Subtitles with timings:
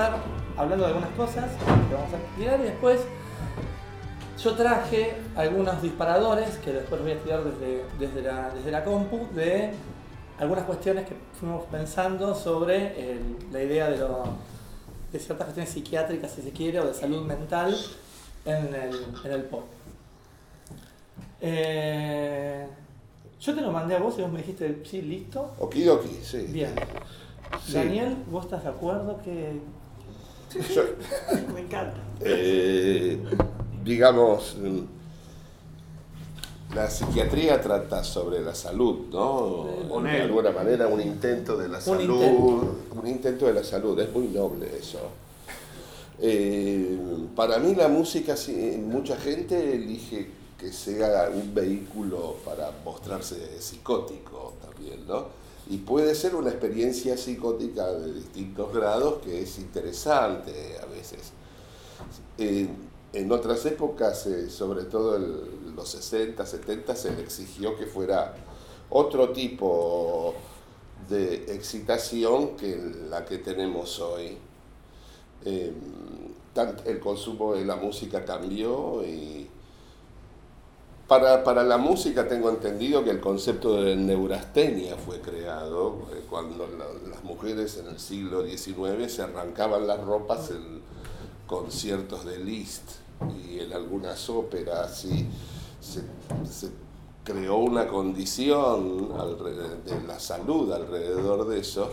[0.00, 0.18] empezar
[0.56, 1.50] hablando de algunas cosas
[1.88, 3.00] que vamos a explicar y después
[4.42, 9.28] yo traje algunos disparadores que después voy a estudiar desde, desde, la, desde la compu
[9.34, 9.72] de
[10.38, 13.18] algunas cuestiones que fuimos pensando sobre
[13.52, 17.76] la idea de, de ciertas cuestiones psiquiátricas, si se quiere, o de salud mental
[18.46, 19.64] en el, en el pop.
[21.42, 22.66] Eh,
[23.40, 25.52] yo te lo mandé a vos y vos me dijiste, sí, listo.
[25.58, 26.46] Okidoki, sí.
[26.48, 26.74] Bien.
[27.72, 29.60] Daniel, ¿vos estás de acuerdo que.?
[31.54, 31.96] me encanta.
[32.20, 33.18] Eh,
[33.84, 34.56] digamos,
[36.74, 40.00] la psiquiatría trata sobre la salud, ¿no?
[40.02, 42.62] De alguna manera, un intento de la salud.
[42.94, 45.00] Un intento de la salud, es muy noble eso.
[46.20, 46.98] Eh,
[47.34, 48.34] para mí la música,
[48.78, 55.39] mucha gente elige que sea un vehículo para mostrarse psicótico también, ¿no?
[55.70, 61.32] Y puede ser una experiencia psicótica de distintos grados que es interesante a veces.
[63.12, 68.34] en otras épocas, eh, sobre todo en los 60, 70, se le exigió que fuera
[68.88, 70.34] otro tipo
[71.08, 72.76] de excitación que
[73.08, 74.38] la que tenemos hoy.
[75.44, 75.74] Em,
[76.84, 79.48] el consumo de la música cambió y
[81.10, 86.68] para, la música tengo entendido que el concepto de neurastenia fue creado eh, cuando
[87.10, 90.80] las mujeres en el siglo XIX se arrancaban las ropas en
[91.48, 92.92] conciertos de Liszt
[93.44, 95.26] y en algunas óperas y
[95.80, 96.02] se,
[97.24, 99.08] creó una condición
[99.84, 101.90] de la salud alrededor de eso.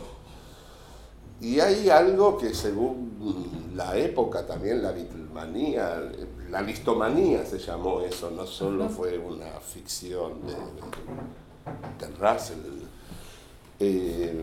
[1.40, 6.12] Y hay algo que según la época también, la Beatlemanía,
[6.50, 12.58] la listomanía se llamó eso, no solo fue una ficción de, Russell.
[13.80, 14.34] Eh,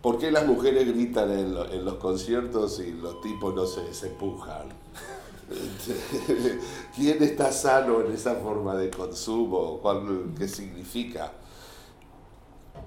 [0.00, 4.68] ¿Por qué las mujeres gritan en, los conciertos y los tipos no se, se empujan?
[6.94, 9.80] ¿Quién está sano en esa forma de consumo?
[10.38, 11.32] ¿Qué significa?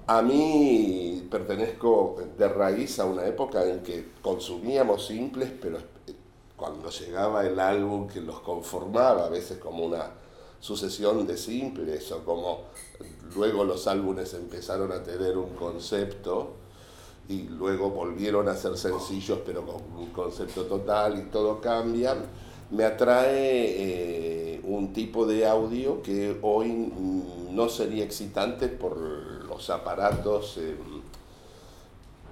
[0.06, 5.78] A mí pertenezco de raíz a una época en que consumíamos simples, pero
[6.56, 10.10] cuando llegaba el álbum que los conformaba, a veces como una
[10.58, 12.62] sucesión de simples o como
[13.34, 16.54] luego los álbumes empezaron a tener un concepto
[17.28, 22.16] y luego volvieron a ser sencillos pero con un concepto total y todo cambia,
[22.70, 26.92] me atrae eh, un tipo de audio que hoy
[27.50, 28.96] no sería excitante por
[29.70, 30.58] aparatos.
[30.58, 30.76] Eh,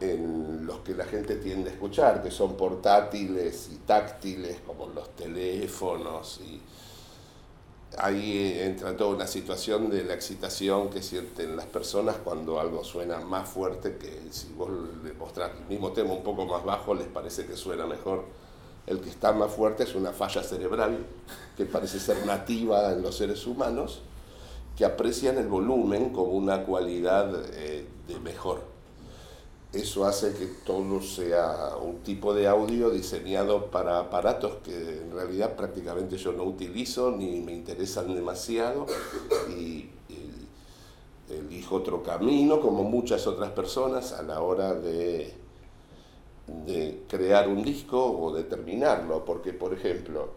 [0.01, 5.15] en los que la gente tiende a escuchar, que son portátiles y táctiles, como los
[5.15, 6.41] teléfonos.
[6.43, 6.61] Y
[7.99, 13.21] ahí entra toda una situación de la excitación que sienten las personas cuando algo suena
[13.21, 14.71] más fuerte que si vos
[15.05, 18.25] le mostrás el mismo tema un poco más bajo, les parece que suena mejor.
[18.87, 21.07] El que está más fuerte es una falla cerebral
[21.57, 24.01] que parece ser nativa en los seres humanos,
[24.81, 28.63] que aprecian el volumen como una cualidad eh, de mejor.
[29.75, 35.55] Eso hace que todo sea un tipo de audio diseñado para aparatos que en realidad
[35.55, 38.87] prácticamente yo no utilizo ni me interesan demasiado
[39.51, 39.91] y,
[41.29, 45.35] elijo otro camino como muchas otras personas a la hora de,
[46.65, 50.31] de crear un disco o de terminarlo, porque por ejemplo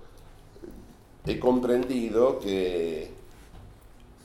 [1.25, 3.22] he comprendido que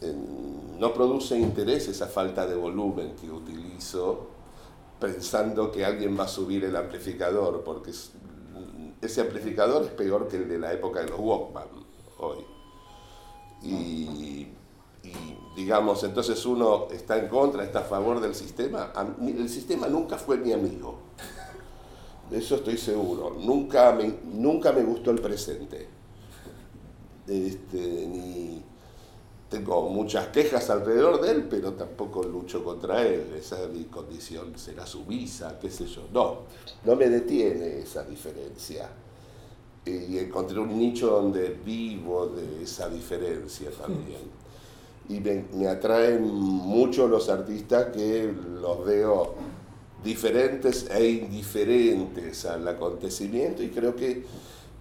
[0.01, 4.29] no produce interés esa falta de volumen que utilizo
[5.01, 7.93] pensando que alguien va a subir el amplificador, porque
[9.01, 11.69] ese amplificador es peor que el de la época de los Walkman
[12.19, 12.45] hoy.
[13.63, 14.49] Y,
[15.57, 18.93] digamos, entonces uno está en contra, está a favor del sistema.
[19.21, 20.99] El sistema nunca fue mi amigo.
[22.31, 23.37] De eso estoy seguro.
[23.39, 25.89] Nunca me, nunca me gustó el presente.
[27.27, 28.63] Este, ni,
[29.49, 33.35] tengo muchas quejas alrededor de él, pero tampoco lucho contra él.
[33.39, 36.03] Esa es mi condición, será su visa, qué sé yo.
[36.13, 36.41] No,
[36.85, 38.89] no me detiene esa diferencia.
[39.87, 44.21] Y encontré un nicho donde vivo de esa diferencia también.
[45.09, 48.31] Y me, me atraen mucho los artistas que
[48.61, 49.35] los veo
[50.05, 54.25] diferentes e indiferentes al acontecimiento y creo que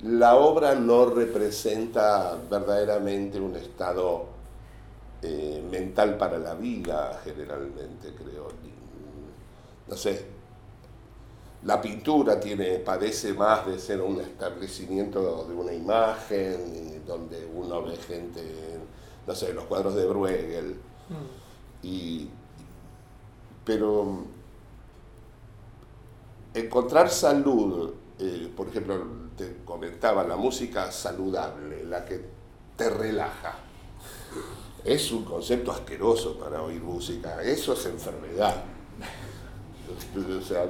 [0.03, 4.36] la obra no representa verdaderamente un estado
[5.21, 8.47] eh, mental para la vida, generalmente, creo.
[9.87, 10.25] No sé,
[11.63, 17.95] la pintura tiene, padece más de ser un establecimiento de una imagen, donde uno ve
[17.97, 18.41] gente,
[19.25, 20.75] no sé, los cuadros de Bruegel.
[21.09, 21.85] Mm.
[21.87, 22.29] Y,
[23.65, 24.25] pero
[26.53, 29.05] encontrar salud, eh, por ejemplo,
[29.35, 32.21] te comentaba la música saludable, la que
[32.75, 33.55] te relaja.
[34.83, 38.63] Es un concepto asqueroso para oír música, eso es enfermedad.
[40.17, 40.65] O sea,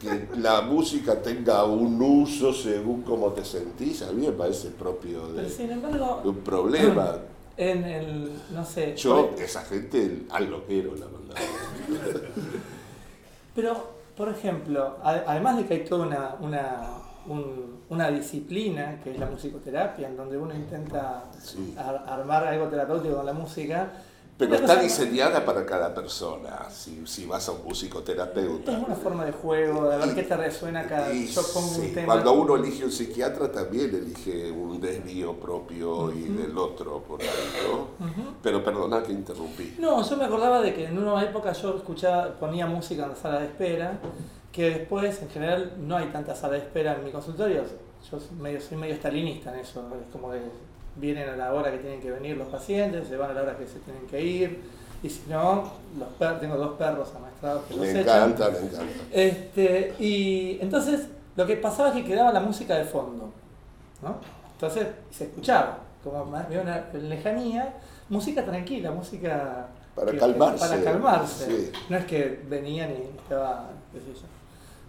[0.00, 5.28] que la música tenga un uso según cómo te sentís, a mí me parece propio
[5.32, 7.18] de, embargo, un problema.
[7.56, 11.40] en el, no sé, Yo, por- esa gente, al loquero la mandaba.
[13.54, 16.97] pero por ejemplo, además de que hay toda una, una,
[17.28, 21.74] un- una disciplina que es la musicoterapia, en donde uno intenta Sí.
[21.78, 23.90] ar- armar algo terapéutico con la música,
[24.36, 26.70] Pero está diseñada para cada persona.
[26.70, 28.70] Si, si vas a un musicoterapeuta.
[28.70, 31.12] Es una forma de juego, de ver qué te resuena cada.
[31.12, 32.12] Y Yo pongo sí, un tema.
[32.12, 37.28] Cuando uno elige un psiquiatra también elige un desvío propio y del otro por ahí,
[37.66, 38.06] ¿no?
[38.06, 38.30] Ujú.
[38.40, 39.74] Pero perdona que interrumpí.
[39.80, 43.16] No, yo me acordaba de que en una época yo escuchaba, ponía música en la
[43.16, 43.98] sala de espera,
[44.52, 47.62] que después en general no hay tanta sala de espera en mi consultorio.
[48.10, 50.40] Yo soy medio, soy medio stalinista en eso, es como que
[50.96, 53.56] vienen a la hora que tienen que venir los pacientes, se van a la hora
[53.58, 54.60] que se tienen que ir,
[55.02, 58.30] y si no, los per- tengo dos perros amaestrados que los Me echan.
[58.30, 58.84] encanta, me encanta.
[59.12, 61.06] Este, y entonces
[61.36, 63.30] lo que pasaba es que quedaba la música de fondo,
[64.02, 64.16] ¿no?
[64.54, 67.74] Entonces se escuchaba, como más había una lejanía,
[68.08, 70.68] música tranquila, música Para que- calmarse.
[70.68, 71.46] Para calmarse.
[71.46, 71.72] Sí.
[71.88, 74.26] No es que venían y estaba, qué sé yo,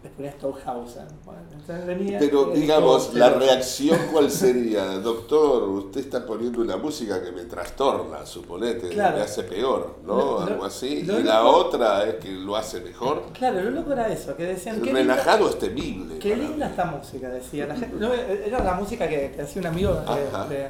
[0.08, 1.06] ponía Stockhausen.
[1.26, 7.22] Bueno, entonces venía, Pero digamos, la reacción cuál sería, doctor, usted está poniendo una música
[7.22, 9.18] que me trastorna, suponete, Claro.
[9.18, 10.16] me hace peor, ¿no?
[10.18, 11.04] Lo- Algo así.
[11.04, 13.24] lo y la otra es que lo hace mejor.
[13.34, 16.18] Claro, lo loco era eso, que decían linda- relajado es temible.
[16.20, 17.98] Qué linda esta música, decía la gente.
[18.00, 19.94] No, era la música que, que hacía un amigo
[20.48, 20.70] de-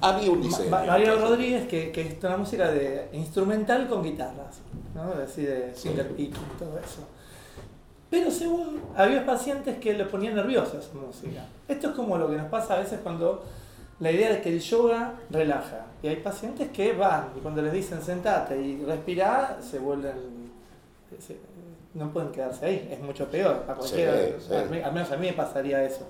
[0.00, 0.70] Había un diseño.
[0.70, 4.56] Ma- Mariano Rodríguez, que, que es una música de instrumental con guitarras,
[4.94, 5.02] ¿no?
[5.24, 7.06] Así de finger picking y todo eso.
[8.10, 11.44] Pero según, había pacientes que le ponían nerviosa esa música.
[11.68, 13.44] Esto es como lo que nos pasa a veces cuando
[14.00, 15.86] la idea de que el yoga relaja.
[16.02, 20.14] Y hay pacientes que van y cuando les dicen sentate y respira, se vuelven...
[21.18, 21.36] se-
[21.94, 23.64] no pueden quedarse ahí, es mucho peor.
[23.68, 24.54] A cualquiera, Sí, sí.
[24.82, 26.06] al menos a mí me pasaría eso.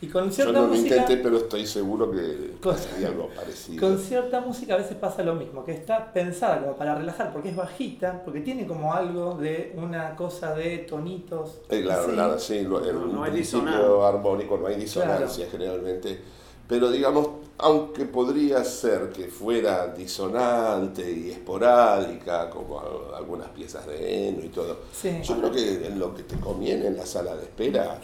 [0.00, 0.94] Y con Yo cierta no lo música...
[0.96, 3.80] intenté, pero estoy seguro que Con- sería algo parecido.
[3.80, 7.48] Con cierta música a veces pasa lo mismo, que está pensada como para relajar, porque
[7.48, 11.58] es bajita, porque tiene como algo de una cosa de tonitos.
[11.68, 12.10] Eh, claro, Sí.
[12.12, 14.08] claro, sí, No, un no hay principio disonancia.
[14.08, 16.20] armónico no hay disonancia generalmente,
[16.68, 17.28] pero digamos,
[17.60, 24.48] aunque podría ser que fuera disonante y esporádica, como al- algunas piezas de Eno y
[24.50, 25.18] todo, Sí.
[25.24, 27.98] yo creo que en lo que te conviene en la sala de espera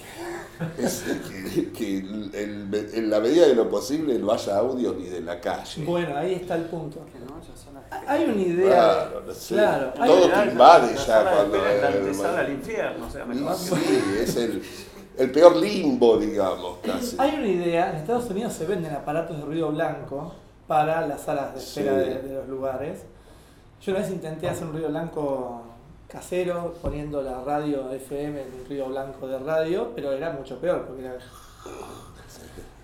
[0.78, 1.04] es
[1.52, 5.40] que, que el- en la medida de lo posible no haya audio ni de la
[5.40, 5.84] calle.
[5.84, 7.00] Bueno, ahí está el punto.
[8.06, 8.68] Hay una idea.
[8.68, 9.54] Claro, no sé.
[9.54, 13.06] claro, Todo La- te invade la ya sala de cuando la el- antesala al infierno,
[13.06, 14.62] o sea, Y mejor que- sí, es el,
[15.18, 17.16] el peor limbo, digamos, casi.
[17.18, 20.34] Hay una idea, en Estados Unidos se venden aparatos de ruido blanco
[20.66, 22.08] para las salas de espera Sí.
[22.10, 23.00] de, de los lugares.
[23.82, 25.62] Yo una vez intenté hacer un ruido blanco
[26.08, 30.86] casero poniendo la radio FM en un ruido blanco de radio, pero era mucho peor
[30.86, 31.16] porque era...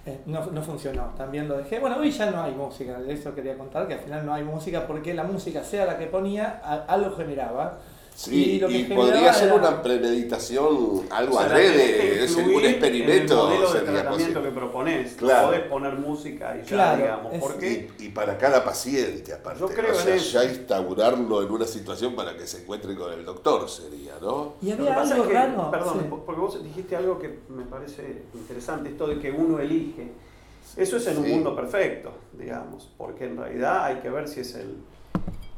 [0.07, 1.79] Eh, no, no funcionó, también lo dejé.
[1.79, 4.43] Bueno, hoy ya no hay música, de eso quería contar, que al final no hay
[4.43, 7.79] música porque la música, sea la que ponía, algo generaba.
[8.23, 12.51] Sí, lo que y generaba podría ser una premeditación, algo O sea, adrede, es un
[12.67, 14.11] experimento En el modelo de sería tratamiento
[14.41, 14.43] posible.
[14.43, 15.13] que proponés.
[15.15, 15.47] Claro.
[15.49, 17.33] Podés poner música y ya, Claro, digamos.
[17.33, 17.89] es- ¿Por qué?
[17.99, 19.61] Y, y para cada paciente, aparte.
[19.61, 20.33] Yo creo o sea, en eso.
[20.43, 24.53] ya instaurarlo en una situación para que se encuentre con el doctor sería, ¿no?
[24.61, 25.71] Y Lo que había pasa algo es que, raro.
[25.71, 26.07] perdón, sí.
[26.27, 30.13] porque vos dijiste algo que me parece interesante, esto de que uno elige.
[30.77, 31.31] Eso es en un Sí.
[31.33, 34.77] mundo perfecto, digamos, porque en realidad hay que ver si es el...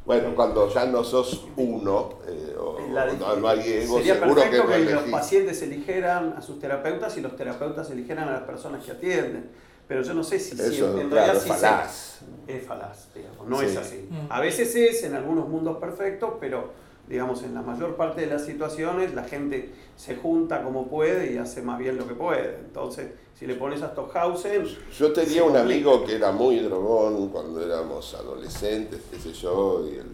[0.04, 2.76] Bueno, cuando ya no sos uno, eh, o,
[3.18, 6.58] no, no hay ego, sería seguro que perfecto no que, los pacientes eligieran a sus
[6.58, 9.50] terapeutas y los terapeutas eligieran a las personas que atienden.
[9.86, 12.20] Pero yo no sé si, si Eso, en claro, realidad es sí se- falaz.
[12.48, 13.66] es falaz, digamos, no Sí.
[13.66, 14.08] es así.
[14.10, 14.26] Mm.
[14.32, 16.70] A veces es en algunos mundos perfectos, pero
[17.08, 21.36] digamos en la mayor parte de las situaciones la gente se junta como puede y
[21.36, 22.56] hace más bien lo que puede.
[22.64, 24.64] Entonces, si le pones a Stockhausen,
[24.98, 29.96] Yo tenía un amigo que era muy drogón cuando éramos adolescentes, qué sé yo, y
[29.96, 30.06] él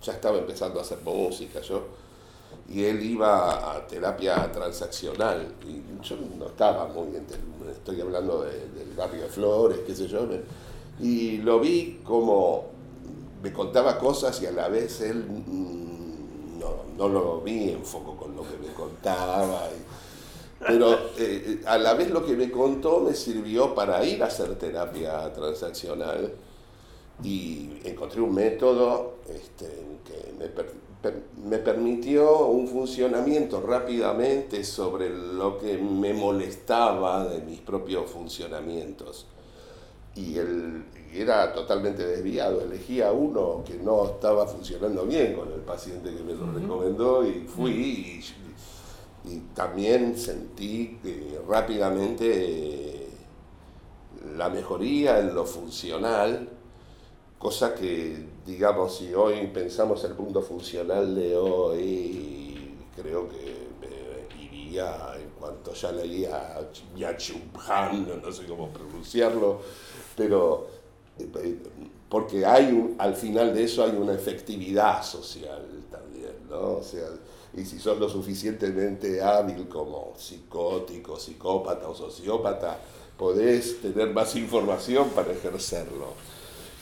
[0.00, 1.82] ya estaba empezando a hacer música, yo,
[2.68, 7.24] y él iba a terapia transaccional, y yo no estaba muy bien,
[7.70, 10.26] estoy hablando de- del barrio de Flores, qué sé yo,
[11.00, 12.66] y lo vi como
[13.42, 15.24] me contaba cosas y a la vez él
[16.58, 19.68] no, no lo vi en foco con lo que me contaba.
[19.70, 20.08] y-
[20.66, 24.56] pero eh, a la vez lo que me contó me sirvió para ir a hacer
[24.58, 26.32] terapia transaccional
[27.22, 29.66] y encontré un método este,
[30.04, 38.10] que me, me permitió un funcionamiento rápidamente sobre lo que me molestaba de mis propios
[38.10, 39.26] funcionamientos.
[40.16, 40.84] Y él
[41.14, 46.34] era totalmente desviado, elegía uno que no estaba funcionando bien con el paciente que me
[46.34, 48.22] lo recomendó y fui
[49.24, 53.08] y, y también sentí que rápidamente
[54.36, 56.58] la mejoría en lo funcional
[57.38, 65.12] Cosa que, digamos, si hoy pensamos el mundo funcional de hoy, creo que me iría
[65.14, 66.56] en cuanto ya leía
[67.68, 69.60] Han, no sé cómo pronunciarlo,
[70.16, 70.77] pero eh,
[72.08, 76.76] porque hay al final de eso hay una efectividad social también, ¿no?
[76.76, 77.08] O sea,
[77.54, 82.78] y si son lo suficientemente hábil como psicótico, psicópata o sociópata,
[83.16, 86.12] podés tener más información para ejercerlo.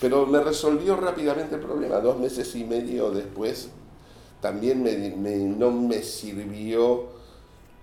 [0.01, 2.01] Pero me resolvió rápidamente el problema.
[2.01, 3.71] Dos meses y medio después
[4.41, 7.07] también no me sirvió,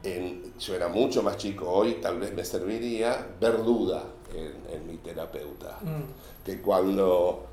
[0.03, 4.98] en, yo era mucho más chico hoy, tal vez me serviría ver duda en, mi
[4.98, 5.79] terapeuta.
[5.81, 6.33] Mm.
[6.45, 7.45] Que cuando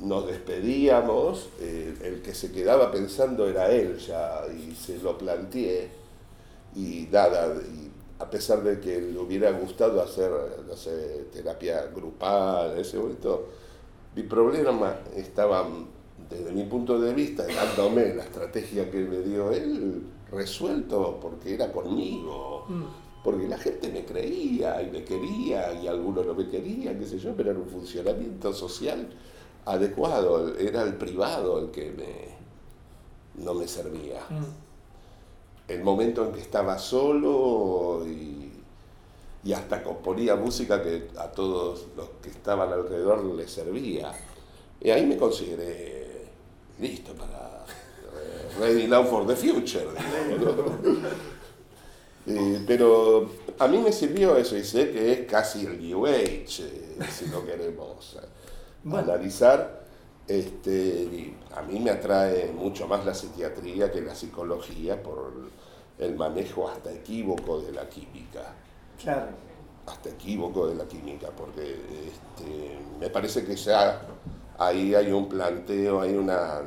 [0.00, 5.88] nos despedíamos, eh, el que se quedaba pensando era él ya, y se lo planteé.
[6.74, 10.74] Y nada, y a pesar de que le hubiera gustado hacer, no
[11.32, 13.48] terapia grupal, en ese momento,
[14.14, 15.68] mi problema estaba,
[16.30, 21.70] desde mi punto de vista, dándome la estrategia que me dio él, resuelto porque era
[21.72, 22.66] conmigo.
[22.68, 23.03] Mm.
[23.24, 27.18] Porque la gente me creía y me quería y algunos no me querían, qué sé
[27.18, 29.08] yo, pero era un funcionamiento social
[29.64, 34.20] adecuado, era el privado el que me, no me servía.
[34.28, 35.72] Mm.
[35.72, 38.44] El momento en que estaba solo y
[39.44, 44.10] y hasta componía música que a todos los que estaban alrededor les servía.
[44.80, 46.28] Y ahí me consideré
[46.80, 47.64] listo para
[48.16, 49.84] eh, Ready Now for the Future.
[52.66, 53.28] pero
[53.58, 57.26] a mí me sirvió eso y sé que es casi el New Age, eh, si
[57.26, 59.84] lo queremos eh, analizar.
[60.26, 65.32] Este, a mí me atrae mucho más la psiquiatría que la psicología por
[65.98, 68.54] el manejo hasta equívoco de la química.
[69.00, 69.28] Claro.
[69.86, 74.00] Hasta equívoco de la química, porque este, me parece que ya
[74.58, 76.62] ahí hay un planteo, hay una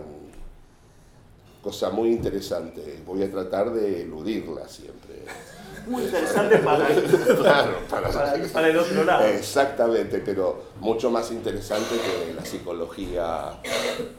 [1.63, 3.01] cosa muy interesante.
[3.05, 4.96] Voy a tratar de eludirla siempre.
[5.87, 6.87] Muy interesante para,
[8.53, 9.25] para, el otro lado.
[9.25, 13.59] Exactamente, pero mucho más interesante que la psicología.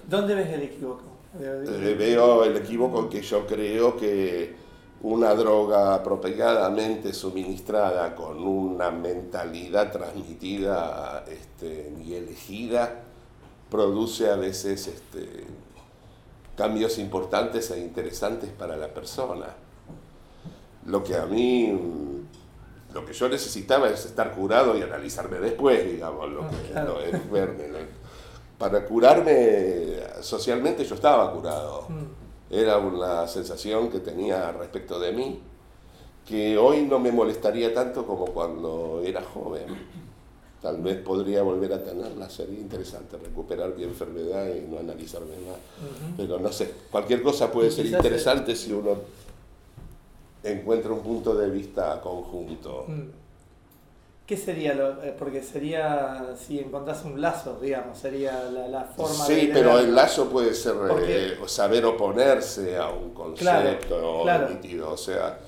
[0.06, 1.02] ¿Dónde ves el equívoco?
[1.38, 4.56] Veo el equívoco que yo creo que
[5.02, 13.02] una droga apropiadamente suministrada con una mentalidad transmitida este, y elegida
[13.70, 15.44] produce a veces este,
[16.56, 19.54] cambios importantes e interesantes para la persona.
[20.88, 21.78] Lo que a mí,
[22.92, 26.75] lo que yo necesitaba es estar curado y analizarme después, digamos, lo que,
[28.59, 31.87] Para curarme socialmente yo estaba curado.
[31.88, 35.40] Mm era una sensación que tenía respecto de mí,
[36.26, 39.99] que hoy no me molestaría tanto como cuando era joven.
[40.61, 45.59] Tal vez podría volver a tenerla, sería interesante recuperar mi enfermedad y no analizarme más.
[46.16, 48.97] Pero no sé, cualquier cosa puede ser interesante si uno
[50.42, 52.85] encuentra un punto de vista conjunto.
[52.87, 53.02] Mm.
[54.26, 59.40] ¿Qué sería lo, eh, porque sería si encontrás un lazo, digamos, sería la, forma sí,
[59.40, 64.50] Sí, pero el lazo puede ser eh, saber oponerse a un concepto claro,
[64.90, 65.38] o sea,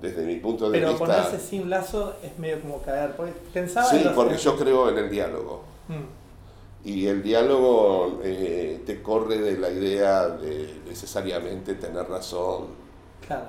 [0.00, 0.92] desde mi punto de vista.
[0.92, 3.12] Pero ponerse sin lazo es medio como caer.
[3.52, 5.62] Pensaba sí, porque yo creo en el diálogo.
[5.86, 6.88] Mm.
[6.88, 12.85] Y el diálogo eh, te corre de la idea de necesariamente tener razón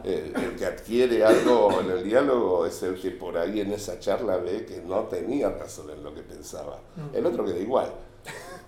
[0.04, 4.00] eh, el, que adquiere algo en el diálogo es el que por ahí en esa
[4.00, 6.80] charla ve que no tenía razón en lo que pensaba.
[7.14, 7.92] El otro queda igual.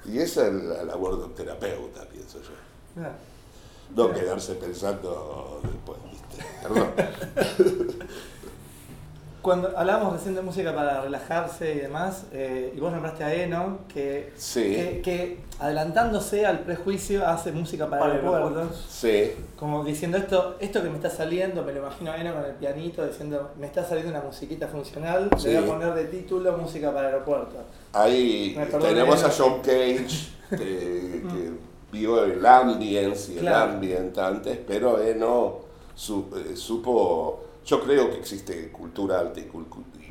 [0.06, 3.02] Y esa es la labor de un terapeuta, pienso yo.
[3.96, 6.46] No quedarse pensando después, ¿viste?
[6.62, 6.94] Perdón.
[9.42, 13.80] Cuando hablábamos recién de música para relajarse y demás, eh, y vos nombraste a Eno,
[13.88, 14.34] que,
[15.02, 18.86] que, adelantándose al prejuicio hace música para, aeropuertos.
[18.90, 19.32] Sí.
[19.58, 22.56] Como diciendo esto, esto que me está saliendo, me lo imagino a Eno con el
[22.56, 26.94] pianito diciendo, me está saliendo una musiquita funcional, le voy a poner de título música
[26.94, 27.62] para aeropuertos.
[27.94, 31.94] Ahí tenemos a John Cage, que, mm.
[31.94, 35.60] vio el ambience y el ambient antes, pero Eno
[35.96, 39.44] eh, supo yo creo que existe cultura alta y,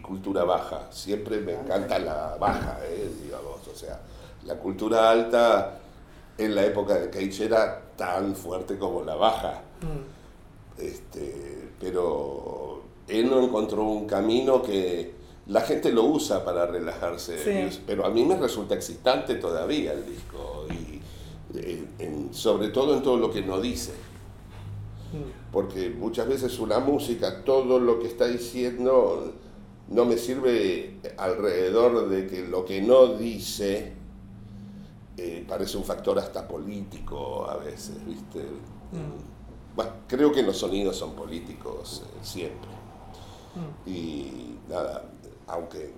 [0.01, 0.87] cultura baja.
[0.93, 3.67] Siempre me encanta la baja, eh, digamos.
[3.67, 4.01] O sea,
[4.45, 5.79] La cultura alta
[6.39, 9.63] en la época de Cage era tan fuerte como la baja.
[9.83, 10.81] Mm.
[10.81, 15.13] Este, pero él no encontró un camino que
[15.49, 17.71] la gente lo usa para relajarse.
[17.71, 17.83] Sí.
[17.87, 20.67] Pero a mí me resulta excitante todavía el disco.
[20.71, 21.01] Y
[21.59, 23.93] eh, en- sobre todo en todo lo que no dice.
[25.53, 29.33] Porque muchas veces una música, todo lo que está diciendo
[29.89, 33.95] no me sirve alrededor de que lo que no dice
[35.17, 38.41] eh, parece un factor hasta político a veces, ¿viste?
[38.93, 39.75] Mm.
[39.75, 42.69] Bueno, creo que los sonidos son políticos eh, siempre.
[43.57, 43.89] Mm.
[43.89, 45.05] Y nada,
[45.47, 45.93] aunque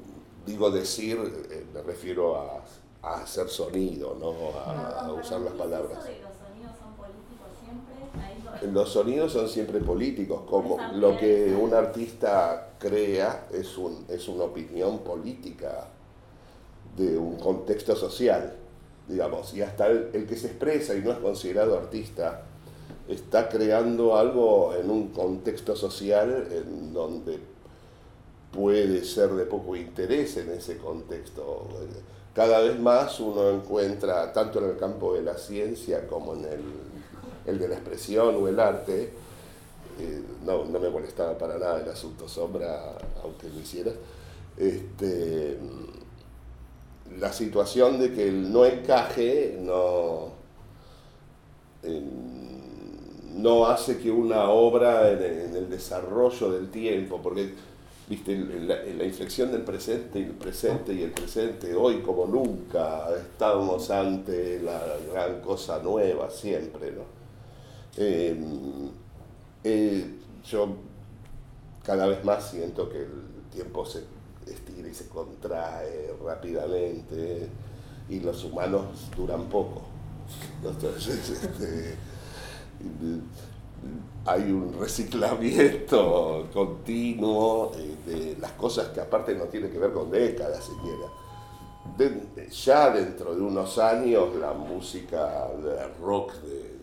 [0.47, 1.19] digo decir,
[1.51, 2.63] eh, me refiero a,
[3.03, 5.99] a hacer sonido, no a, a usar las palabras.
[5.99, 8.25] ¿Eso de los sonidos son políticos siempre?
[8.25, 14.05] Ahí lo- Los sonidos son siempre políticos, como lo que un artista crea es, un,
[14.09, 15.89] es una opinión política
[16.97, 18.55] de un contexto social,
[19.09, 22.45] digamos, y hasta el, el que se expresa y no es considerado artista
[23.09, 27.39] está creando algo en un contexto social en donde
[28.53, 31.69] puede ser de poco interés en ese contexto.
[32.35, 36.61] Cada vez más uno encuentra, tanto en el campo de la ciencia como en el,
[37.47, 39.11] el de la expresión o el arte,
[40.01, 43.93] eh, no, no me molestaba para nada el asunto sombra, aunque lo hiciera,
[44.57, 45.59] este,
[47.19, 50.29] la situación de que el no encaje no,
[51.83, 52.03] eh,
[53.35, 57.53] no hace que una obra en, el desarrollo del tiempo, porque
[58.09, 63.09] viste la, la inflexión del presente y el presente y el presente, hoy como nunca,
[63.17, 64.81] estamos ante la
[65.13, 67.20] gran cosa nueva siempre, ¿no?
[67.97, 68.37] Eh,
[69.65, 70.15] eh,
[70.49, 70.69] yo
[71.83, 73.11] cada vez más siento que el
[73.53, 74.05] tiempo se
[74.47, 77.49] estira y se contrae rápidamente
[78.09, 78.85] y los humanos
[79.17, 79.83] duran poco.
[80.65, 81.95] Entonces, este,
[84.27, 90.11] hay un reciclamiento continuo eh, de las cosas que aparte no tiene que ver con
[90.11, 91.07] décadas siquiera.
[91.97, 96.80] De- ya dentro de unos años la música de rock de,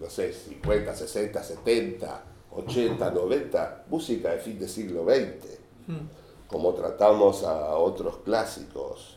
[0.00, 5.58] no sé, 50, 60, 70, 80, 90, música de fin de siglo XX,
[5.88, 6.48] Mm.
[6.48, 9.16] como tratamos a otros clásicos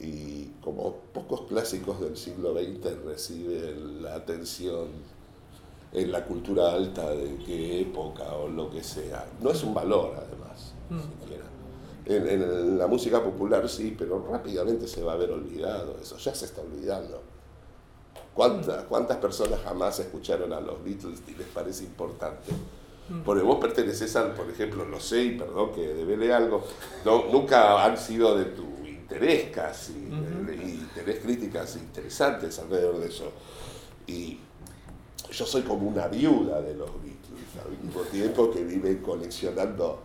[0.00, 4.86] y como pocos clásicos del siglo XX reciben la atención
[5.92, 9.26] en la cultura alta de qué época o lo que sea.
[9.40, 11.00] No es un valor además, Mm.
[11.22, 11.44] siquiera.
[12.04, 16.34] En, en la música popular sí, pero rápidamente se va a ver olvidado eso, ya
[16.34, 17.20] se está olvidando.
[18.34, 22.52] ¿Cuántas, cuántas personas jamás escucharon a los Beatles y les parece importante?
[23.24, 26.62] Porque vos perteneces al, por ejemplo, lo sé y perdón que devele algo,
[27.06, 30.52] no, nunca han sido de tu interés casi, Ujú.
[30.52, 33.32] y tenés críticas interesantes alrededor de eso.
[34.06, 34.38] Y
[35.30, 40.00] yo soy como una viuda de los Beatles, al mismo tiempo que vive coleccionando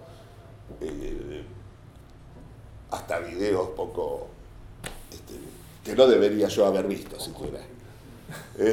[0.80, 1.44] eh,
[2.90, 4.28] hasta videos poco
[5.12, 5.34] este,
[5.84, 7.60] que no debería yo haber visto siquiera.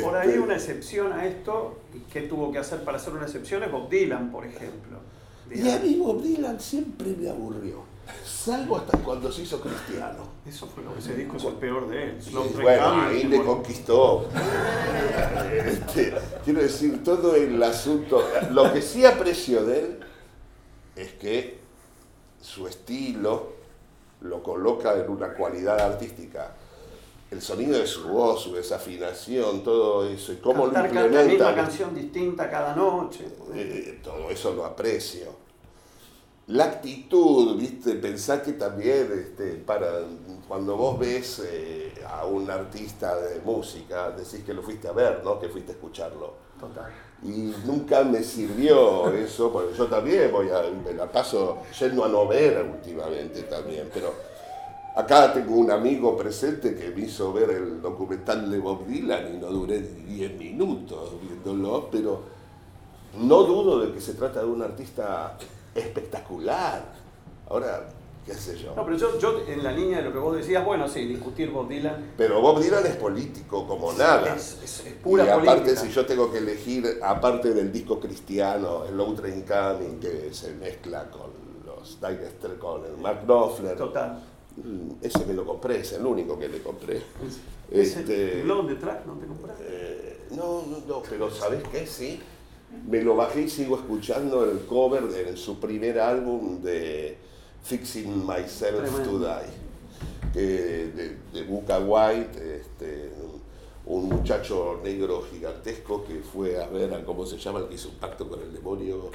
[0.03, 3.25] Por ahí Este, una excepción a esto, y qué tuvo que hacer para hacer una
[3.25, 4.99] excepción, es Bob Dylan, por ejemplo.
[5.53, 7.83] Y a mí Bob Dylan siempre me aburrió,
[8.25, 10.31] salvo hasta cuando se hizo cristiano.
[10.47, 12.19] Eso fue lo que ese disco es el peor de él.
[12.61, 14.29] Bueno, ahí me conquistó.
[15.53, 18.23] Este, quiero decir, todo el asunto.
[18.53, 20.01] Lo que sí aprecio de él
[20.97, 21.59] es que
[22.41, 23.53] su estilo
[24.23, 26.55] lo coloca en una cualidad artística.
[27.31, 31.07] El sonido de su voz, su desafinación, todo eso, y cómo lo cantar ca- la
[31.09, 31.55] misma implementa.
[31.55, 33.27] canción distinta cada noche.
[33.55, 35.27] Eh, todo eso lo aprecio.
[36.49, 37.95] La actitud, ¿viste?
[37.95, 39.87] Pensá que también este, para,
[40.49, 45.23] cuando vos ves eh, a un artista de música, decís que lo fuiste a ver,
[45.23, 45.39] ¿no?
[45.39, 46.35] Que fuiste a escucharlo.
[46.59, 46.91] Total.
[47.23, 52.09] Y nunca me sirvió eso, porque yo también voy a, me la paso yendo a
[52.09, 54.13] no ver últimamente también, pero
[55.01, 59.39] acá tengo un amigo presente que me hizo ver el documental de Bob Dylan y
[59.39, 62.23] no duré 10 minutos viéndolo, pero
[63.19, 65.37] no dudo de que se trata de un artista
[65.75, 66.83] espectacular.
[67.49, 67.89] Ahora,
[68.25, 68.75] qué sé yo.
[68.77, 71.51] No, pero yo, yo en la línea de lo que vos decías, bueno, sí, discutir
[71.51, 74.35] Bob Dylan Pero Bob Dylan es político como nada.
[74.37, 75.81] es, es- es pura y aparte, política.
[75.81, 80.53] si yo tengo que elegir, aparte del disco cristiano, el Low Train Coming, que se
[80.55, 81.31] mezcla con
[81.67, 84.23] los Dire con el Mark Knopfler, Total.
[84.65, 87.03] Mm, ese me lo compré, es el único que le compré.
[87.71, 89.65] Este- blog de track no te compraste.
[89.69, 91.87] Eh, no, no, no, pero ¿sabes qué?
[91.87, 92.21] Sí.
[92.89, 97.17] Me lo bajé y sigo escuchando el cover de su primer álbum de
[97.65, 99.19] Fixing Myself to Tremendo.
[99.19, 100.33] Die.
[100.33, 103.11] que de, de Buca White, este,
[103.87, 107.89] un muchacho negro gigantesco que fue a ver a cómo se llama el que hizo
[107.89, 109.11] un pacto con el demonio.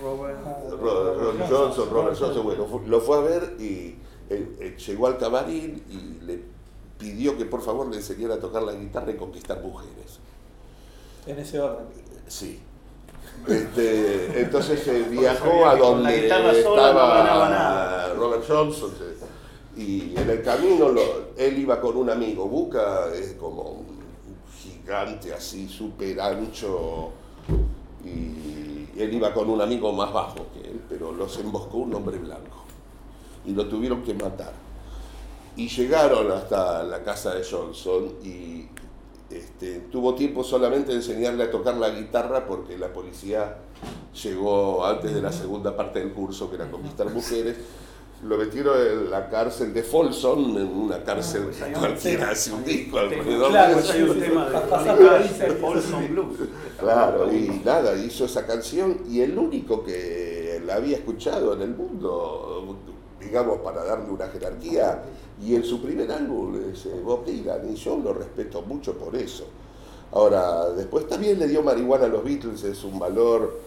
[0.00, 0.38] Robert,
[0.78, 3.94] Ro- Ron Johnson, Robert Johnson, bueno, lo fue a ver y
[4.36, 6.40] llegó al camarín y le
[6.98, 10.18] pidió que por favor le enseñara a tocar la guitarra y conquistar mujeres.
[11.26, 11.86] En ese orden.
[12.28, 12.60] Sí.
[13.46, 18.14] Este, entonces eh, viajó a donde no estaba.
[18.14, 22.46] Robert Johnson eh, y en el camino lo- él iba con un amigo.
[22.46, 23.86] Buca es como un
[24.62, 27.10] gigante así, súper ancho
[28.04, 32.18] y él iba con un amigo más bajo que él, pero los emboscó un hombre
[32.18, 32.61] blanco
[33.44, 34.52] y lo tuvieron que matar.
[35.56, 38.66] Y llegaron hasta la casa de Johnson y
[39.30, 43.58] este, tuvo tiempo solamente de enseñarle a tocar la guitarra porque la policía
[44.22, 47.56] llegó antes de la segunda parte del curso, que era conquistar mujeres.
[48.24, 52.62] Lo metieron en la cárcel de Folsom, en una cárcel pues ahí cualquiera hace un
[52.64, 53.92] disco alrededor Claro, de eso.
[53.94, 56.38] hay un tema de Folsom Blues.
[56.78, 61.74] Claro, y nada, hizo esa canción y el único que la había escuchado en el
[61.74, 62.76] mundo,
[63.22, 65.02] digamos, para darle una jerarquía,
[65.42, 69.46] y en su primer álbum es Bob Dylan, y yo lo respeto mucho por eso.
[70.12, 73.58] Ahora, después también le dio marihuana a los Beatles, es un valor,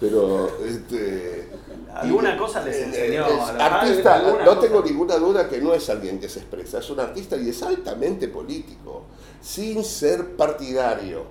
[0.00, 0.48] pero...
[0.64, 1.48] Este,
[1.94, 4.60] Alguna y- cosa les enseñó es a los artista, no cosa.
[4.60, 7.62] tengo ninguna duda que no es alguien que se expresa, es un artista y es
[7.62, 9.04] altamente político,
[9.40, 11.22] sin ser partidario,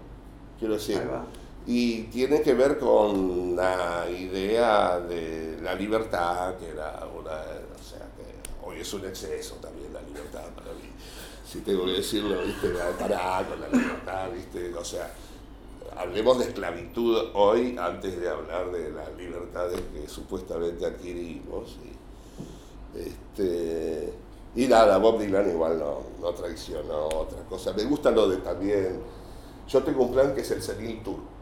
[0.59, 1.01] quiero decir.
[1.67, 7.41] Y tiene que ver con la idea de la libertad, que era una,
[8.81, 10.89] es un exceso también la libertad para mí.
[11.45, 15.13] Si tengo que decirlo, viste, pará con la libertad, viste, o sea,
[15.95, 21.77] hablemos de esclavitud hoy antes de hablar de las libertades que supuestamente adquirimos.
[21.83, 24.13] Y, este,
[24.55, 27.73] y nada, Bob Dylan igual no, no traicionó otra cosa.
[27.73, 28.99] Me gusta lo de también.
[29.67, 31.36] Yo tengo un plan que es el Senil Tour.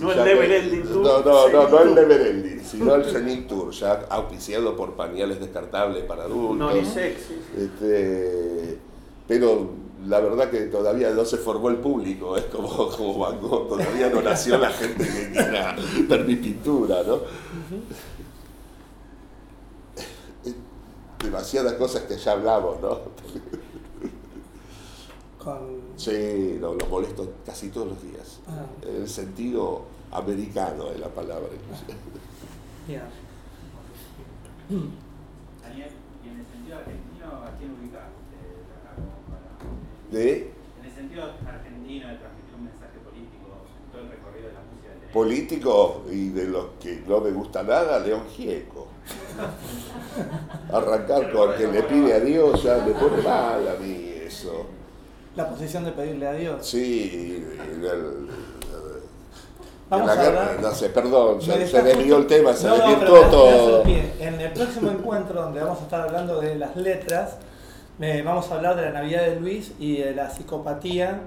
[0.00, 1.02] No el Never Ending Tour.
[1.02, 1.86] No, no, no, no el Tour.
[1.94, 6.56] Never Ending, sino el Senil Tour, ya auspiciado por pañales descartables para adultos.
[6.56, 7.34] No, ni sexy.
[7.56, 8.78] Este,
[9.26, 9.70] pero
[10.06, 14.08] la verdad que todavía no se formó el público, es como, como Van Gogh, todavía
[14.10, 15.76] no nació la gente que quiera
[16.08, 17.16] ver mi pintura, ¿no?
[20.44, 20.54] Eh,
[21.22, 23.00] Demasiadas cosas que ya hablamos, ¿no?
[25.48, 25.80] Con...
[25.96, 28.40] Sí, lo, lo molesto casi todos los días.
[28.46, 28.66] Ah.
[28.86, 31.94] En el sentido americano de la palabra, inclusive.
[32.86, 33.00] Bien.
[35.62, 35.90] Daniel,
[36.22, 38.10] y en el sentido argentino, ¿a quién como para-
[40.10, 43.48] De En el sentido argentino de transmitir un mensaje político
[43.86, 47.30] en todo el recorrido de la música de político y de los que no me
[47.30, 48.88] gusta nada, León Gieco.
[50.72, 54.76] Arrancar con que le pide a Dios ya me pone mal a mí eso.
[55.38, 56.66] La posición de pedirle a Dios.
[56.66, 58.28] Sí, el- el-
[59.88, 60.58] Vamos la a hablar.
[60.60, 63.84] no sé, perdón, se, se desvió el tema, se No, no, desvirtuó todo.
[63.86, 67.36] En el próximo encuentro donde vamos a estar hablando de las letras,
[67.98, 71.20] me- vamos a hablar de la Navidad de Luis y de la psicopatía,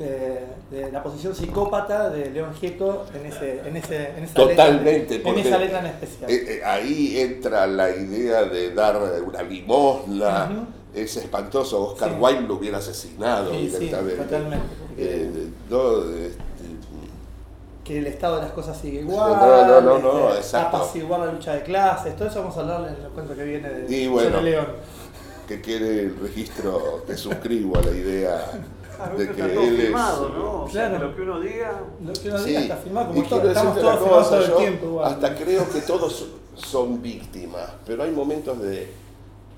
[0.00, 5.14] eh, de la posición psicópata de León Gieco en, ese, en, ese, en esa Totalmente,
[5.18, 6.30] letra, en esa letra en especial.
[6.30, 10.50] Eh, eh, ahí entra la idea de dar una limosna.
[10.94, 12.16] Es espantoso, Oscar Sí.
[12.20, 14.16] Wilde lo hubiera asesinado Sí, sí, directamente.
[14.22, 16.34] totalmente, porque- Eh, no, este,
[17.82, 20.76] que el estado de las cosas sigue igual, No, no, no, no, este, exacto.
[20.78, 23.68] apaciguar la lucha de clases, todo eso vamos a hablar en el encuentro que viene
[23.68, 24.30] de Y bueno.
[24.38, 24.66] sobre León.
[25.48, 28.50] que quede el registro, te suscribo a la idea
[28.96, 29.90] Claro, de que que está todo él es...
[29.90, 30.62] ¿no?
[30.62, 30.94] O sea, Claro.
[30.98, 31.80] que lo que uno diga.
[32.06, 34.86] Lo que uno Sí, diga está filmado, como todo, estamos todos filmados todo el tiempo.
[34.86, 35.12] igual.
[35.12, 38.84] hasta creo que todos son víctimas, pero hay momentos de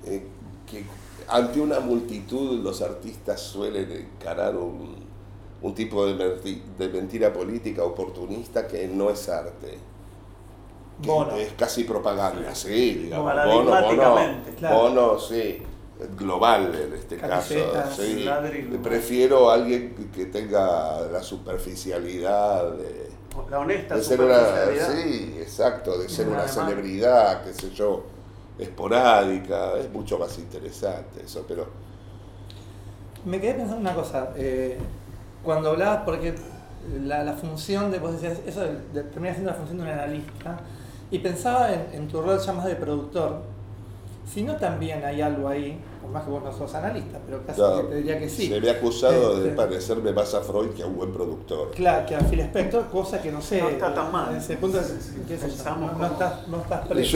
[0.05, 0.23] eh,
[0.69, 0.83] que
[1.29, 4.95] ante una multitud los artistas suelen encarar un,
[5.61, 9.77] un tipo de, menti- de mentira política oportunista que no es arte.
[11.01, 11.35] que Bono.
[11.35, 13.25] es casi propaganda, sí, digamos.
[13.33, 14.77] Paradigmáticamente, Bono, claro.
[14.77, 15.61] Bono, sí,
[16.17, 17.53] global en este caso.
[17.95, 18.23] Sí.
[18.23, 18.81] ladrillo.
[18.81, 23.07] Prefiero a alguien que- tenga la superficialidad de,
[23.51, 24.39] La honesta de ser una,
[24.95, 26.67] sí, exacto, de ser Un una alemán.
[26.67, 28.03] celebridad, qué sé yo,
[28.59, 31.67] esporádica, es mucho más interesante eso, pero
[33.25, 34.77] Me quedé pensando una cosa, eh,
[35.43, 36.35] cuando hablabas, porque
[37.03, 40.59] la, función de, vos decías, eso de- termina siendo la función de un analista,
[41.11, 43.41] y pensaba en, en tu rol ya más de productor,
[44.25, 47.87] sino también hay algo ahí, por más que vos no sos analista, pero casi que
[47.89, 48.47] te diría que sí.
[48.47, 51.71] Se me ha acusado de Este, parecerme más a Freud que a un buen productor.
[51.71, 53.61] Claro, que a Phil Spector, cosa que no sé.
[53.61, 54.31] No está tan mal.
[54.31, 54.79] En ese punto,
[55.27, 57.09] Pensamos no, no estás, no estás preso.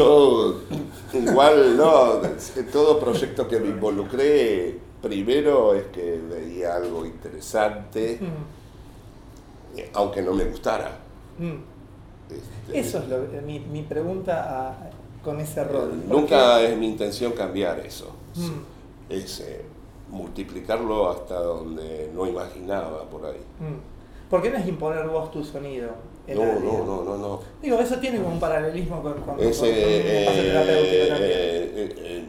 [1.13, 8.19] Yo, igual, no, en todo proyecto que me involucré, primero es que veía algo interesante,
[8.21, 10.97] Mm, aunque no me gustara.
[11.39, 11.71] mm.
[12.29, 14.89] Este, Eso es lo- mi, mi pregunta a-
[15.23, 16.01] con ese rol.
[16.07, 18.09] Nunca es mi intención cambiar eso.
[18.35, 18.70] Mm.
[19.11, 19.61] Es eh,
[20.09, 23.41] multiplicarlo hasta donde no imaginaba por ahí.
[23.59, 24.29] Mm.
[24.29, 25.89] ¿Por qué no es imponer vos tu sonido?
[26.27, 27.39] No, no, no, no, no.
[27.61, 32.25] Digo, eso tiene como un paralelismo con, con, Es, con- con eh,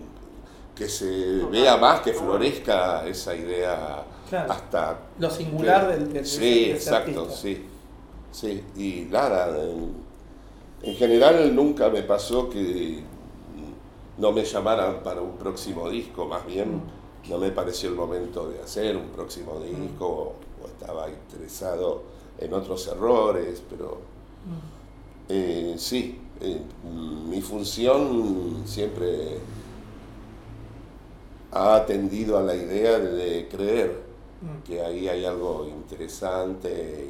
[0.74, 4.52] que se vea más, que florezca esa idea Claro.
[4.52, 4.98] hasta...
[5.18, 7.40] Lo singular que- del, del Sí, de ese exacto, artista.
[7.42, 7.66] sí.
[8.32, 9.92] Sí, y nada, en,
[10.82, 13.02] en general nunca me pasó que
[14.22, 16.80] no me llamaran para un próximo disco, más bien
[17.28, 22.04] no me pareció el momento de hacer un próximo disco o, o estaba interesado
[22.38, 23.98] en otros errores, pero
[25.28, 26.62] eh, sí, eh,
[27.28, 29.38] mi función siempre
[31.50, 34.02] ha atendido a la idea de creer
[34.64, 37.08] que ahí hay algo interesante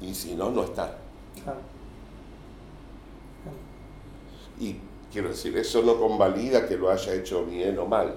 [0.00, 0.98] y, y si no, no estar.
[1.44, 1.60] Claro.
[4.58, 4.76] Y
[5.12, 8.14] quiero decir, eso no convalida que lo haya hecho bien o mal.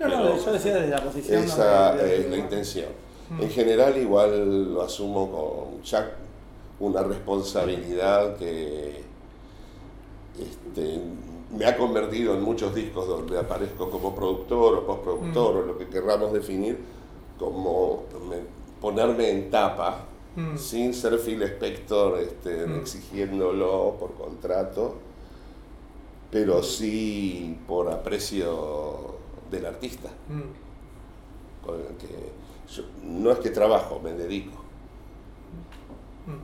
[0.00, 1.40] No, no, yo decía desde la posición.
[1.40, 1.46] ¿no?
[1.46, 2.88] Esa de- de- es la intención.
[3.30, 3.42] Mm.
[3.42, 6.16] En general igual lo asumo con ya
[6.80, 9.00] una responsabilidad que
[10.38, 11.00] este,
[11.56, 15.58] me ha convertido en muchos discos donde aparezco como productor o postproductor Mm.
[15.58, 16.78] o lo que querramos definir
[17.38, 18.44] como me-
[18.80, 20.04] ponerme en tapa
[20.36, 20.56] Mm.
[20.58, 22.80] sin ser Phil Spector este, Mm.
[22.80, 24.96] exigiéndolo por contrato,
[26.30, 29.16] pero sí por aprecio
[29.50, 31.64] del artista Mm.
[31.64, 32.08] con el que
[32.74, 34.52] yo- no es que trabajo, me dedico.
[36.26, 36.36] Mm.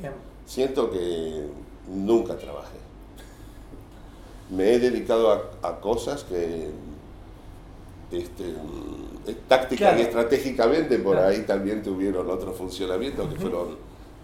[0.00, 0.12] Bien.
[0.46, 1.46] Siento que
[1.88, 2.78] nunca trabajé.
[4.50, 6.70] Me he dedicado a, a cosas que
[8.12, 9.98] este, mm, táctica Claro.
[9.98, 11.28] y estratégicamente por Claro.
[11.28, 13.76] ahí también tuvieron otros funcionamientos que fueron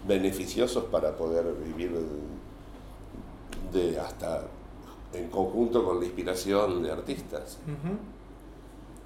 [0.06, 1.92] beneficiosos para poder vivir
[3.98, 4.42] hasta
[5.12, 7.58] en conjunto con la inspiración de artistas.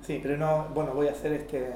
[0.07, 1.75] Sí, pero no, bueno, voy a hacer este,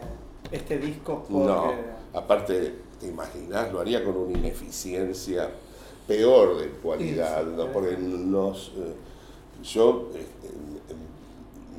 [0.51, 1.47] este disco porque...
[1.47, 1.73] No,
[2.15, 5.51] aparte, te imaginas, lo haría con una ineficiencia
[6.07, 7.73] peor de cualidad, Sí, sí, ¿no?
[7.73, 8.95] porque nos, eh,
[9.63, 10.55] yo este,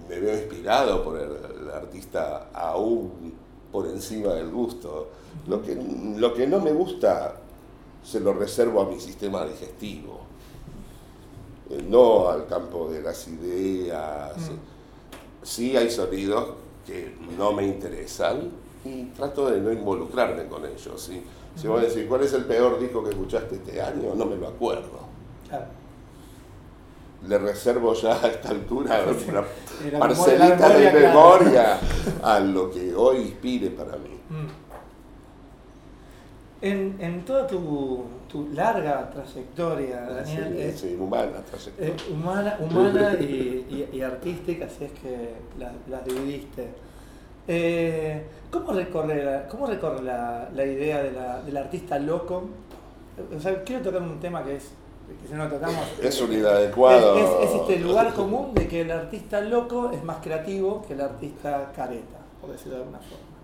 [0.10, 3.34] me veo inspirado por el, el artista aún
[3.72, 5.10] por encima del gusto.
[5.48, 7.36] Lo que, lo que no me gusta
[8.04, 10.22] se lo reservo a mi sistema digestivo,
[11.70, 14.38] eh, no al campo de las ideas.
[14.38, 15.44] Mm.
[15.44, 16.50] Sí hay sonidos
[16.86, 18.52] que no me interesan
[18.84, 21.02] y trato de no involucrarme con ellos.
[21.02, 21.24] ¿sí?
[21.56, 24.14] Si vos decís, ¿cuál es el peor disco que escuchaste este año?
[24.16, 25.00] No me lo acuerdo.
[25.48, 25.66] Claro.
[27.28, 29.44] Le reservo ya a esta altura una
[30.00, 31.80] parcelita memoria- de memoria, memoria
[32.22, 34.20] a lo que hoy inspire para mí.
[34.30, 34.48] Mm.
[36.62, 38.04] En, en toda tu,
[38.36, 41.94] tu larga trayectoria, Daniel, Sí, sí, humana trayectoria.
[41.94, 46.68] eh, humana, humana y, y- y artística, si es que la- las dividiste.
[47.48, 52.44] Eh, ¿Cómo recorre, la, cómo recorre la, la idea de la- del artista loco?
[53.36, 54.64] O sea, quiero tocar un tema que es,
[55.22, 55.86] que si no tocamos...
[56.04, 57.16] Es un inadecuado.
[57.18, 60.94] Es, es- es este lugar común de que el artista loco es más creativo que
[60.94, 63.35] el artista careta, por decirlo de alguna forma.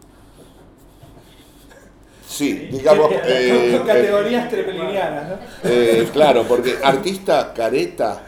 [2.31, 3.11] Sí, digamos.
[3.25, 5.35] Eh, con categorías trepelinianas, ¿no?
[5.63, 8.23] eh, claro, porque artista careta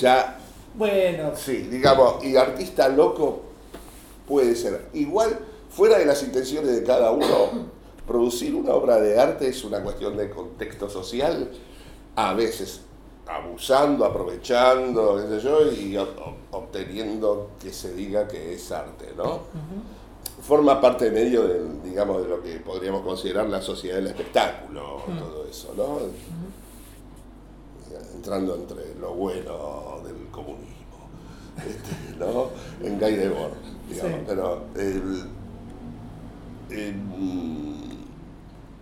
[0.00, 0.38] ya
[0.74, 3.42] Bueno, Sí, digamos, y artista loco
[4.28, 4.86] puede ser.
[4.94, 5.38] Igual,
[5.70, 7.68] fuera de las intenciones de cada uno,
[8.06, 11.50] producir una obra de arte es una cuestión de contexto social,
[12.16, 12.80] a veces
[13.26, 19.06] abusando, aprovechando, qué sé yo, y ob- ob- obteniendo que se diga que es arte,
[19.16, 19.40] ¿no?
[20.42, 25.18] Forma parte medio del, digamos, de lo que podríamos considerar la sociedad del espectáculo, Mm.
[25.18, 25.98] todo eso, ¿no?
[28.14, 31.08] entrando entre lo bueno del comunismo,
[31.58, 32.48] este, ¿no?
[32.82, 33.52] En Guy Debord,
[33.88, 34.12] digamos.
[34.18, 34.24] Sí.
[34.26, 35.24] Pero el,
[36.70, 36.94] el,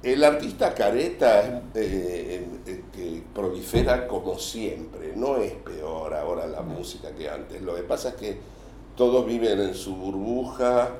[0.02, 6.62] el artista careta es, eh, eh, que prolifera como siempre, no es peor ahora la
[6.62, 7.60] música que antes.
[7.62, 8.38] Lo que pasa es que
[8.96, 10.90] todos viven en su burbuja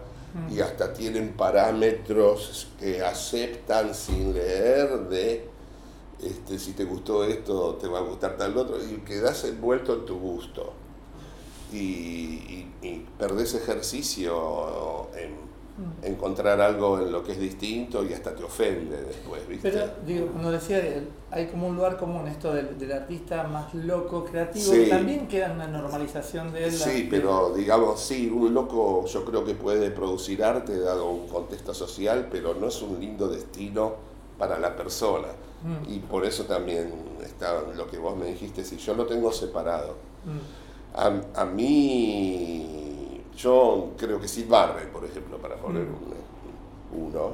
[0.51, 5.49] y hasta tienen parámetros que aceptan sin leer de
[6.23, 9.95] este, te- si te gustó esto, te va a gustar tal otro, y quedás envuelto
[9.95, 10.73] en tu gusto.
[11.73, 15.52] Y, y, y perdés ejercicio en.
[16.02, 19.70] Encontrar algo en lo que es distinto y hasta te ofende después, ¿viste?
[19.70, 20.80] Pero, digo, cuando decía,
[21.30, 24.85] hay como un lugar común esto del, del artista más loco, creativo, Sí.
[24.85, 26.72] que también queda una normalización de él.
[26.72, 31.72] Sí, pero digamos, sí, un loco yo creo que puede producir arte dado un contexto
[31.72, 33.94] social, pero no es un lindo destino
[34.38, 35.28] para la persona.
[35.64, 36.92] Mm, Y por eso también
[37.24, 39.94] está lo que vos me dijiste, si yo lo tengo separado.
[40.26, 40.62] mm,
[40.94, 42.91] A, a mí,
[43.37, 45.95] yo creo que Sid Barrett, por ejemplo, para poner Mm.
[46.97, 47.31] un- uno,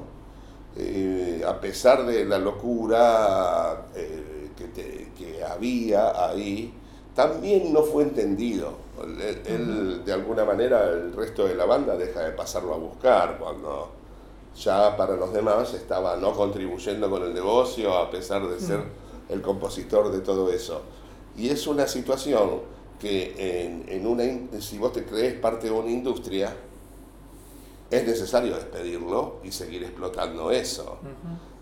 [0.77, 6.73] eh, a pesar de la locura eh, que, te- que había ahí,
[7.15, 8.73] también no fue entendido.
[9.03, 13.39] Él, él, de alguna manera, el resto de la banda deja de pasarlo a buscar
[13.39, 13.91] cuando
[14.57, 18.81] ya para los demás estaba no contribuyendo con el negocio a pesar de ser
[19.29, 20.83] el compositor de todo eso.
[21.37, 22.61] Y es una situación
[22.99, 24.25] que en, en una,
[24.61, 26.55] si vos te crees parte de una industria,
[27.91, 30.99] es necesario despedirlo y seguir explotando eso.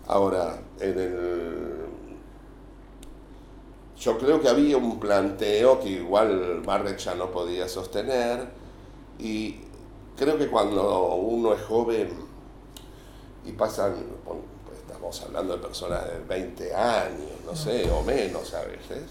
[0.07, 1.87] Ahora, en el...
[3.97, 8.47] Yo creo que había un planteo que igual Barrett ya no podía sostener
[9.17, 9.55] y
[10.15, 12.09] creo que cuando uno es joven
[13.43, 13.95] y pasan,
[14.85, 19.03] estamos hablando de personas de 20 años, no sé, o menos a veces,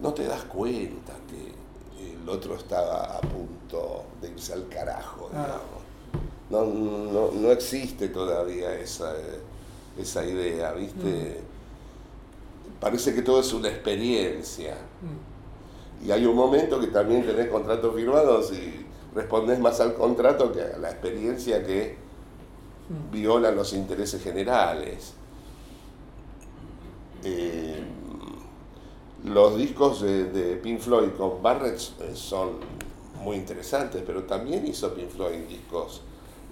[0.00, 5.42] no te das cuenta que el otro está a punto de irse al carajo, Ah.
[5.42, 5.78] digamos.
[6.50, 9.12] No, no, no existe todavía esa,
[9.98, 11.40] esa idea, ¿viste?
[12.80, 14.76] Parece que todo es una experiencia.
[15.02, 16.06] Mm.
[16.06, 20.62] Y hay un momento que también tenés contratos firmados y respondés más al contrato que
[20.62, 21.96] a la experiencia que
[22.88, 23.10] Mm.
[23.12, 25.12] viola los intereses generales.
[27.24, 27.82] Eh,
[29.24, 32.52] los discos de, de Pink Floyd con Barrett eh, son
[33.22, 36.02] muy interesantes, pero también hizo Pink Floyd discos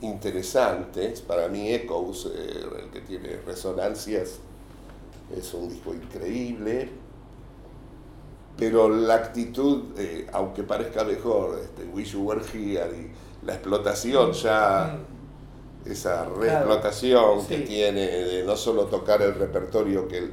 [0.00, 1.20] interesantes.
[1.20, 4.38] Para mí Echoes, eh, el que tiene resonancias,
[5.36, 6.90] es un disco increíble.
[8.58, 14.32] Pero la actitud, eh, aunque parezca mejor, este, Wish You Were Here y la explotación
[14.32, 14.98] ya
[15.84, 15.90] Mm.
[15.92, 17.64] esa reexplotación que Sí.
[17.64, 20.32] tiene de no solo tocar el repertorio que él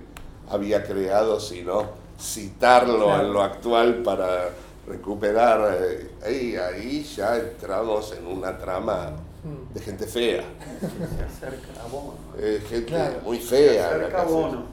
[0.49, 3.25] había creado, sino citarlo Claro.
[3.25, 4.49] en lo actual para
[4.87, 5.77] recuperar.
[5.81, 9.11] eh, ahí, ahí ya entramos en una trama
[9.73, 10.43] de gente fea,
[10.79, 12.13] Se acerca a Bono.
[12.37, 13.19] eh, gente Claro.
[13.23, 13.81] muy Se fea.
[13.91, 14.63] la acerca a Bono.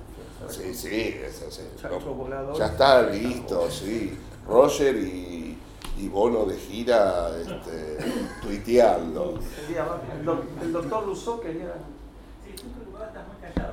[0.48, 1.14] Sí, sí,
[1.50, 1.62] sí.
[1.80, 2.56] Chacho No, volador.
[2.56, 4.16] ya está listo, sí.
[4.48, 5.56] Roger y,
[5.98, 7.98] y Bono de gira este,
[8.42, 9.38] tuiteando.
[9.60, 9.86] El, día-
[10.18, 11.74] el doc- el doctor Rousseau quería.
[12.46, 13.69] Sí, tú estás muy callado.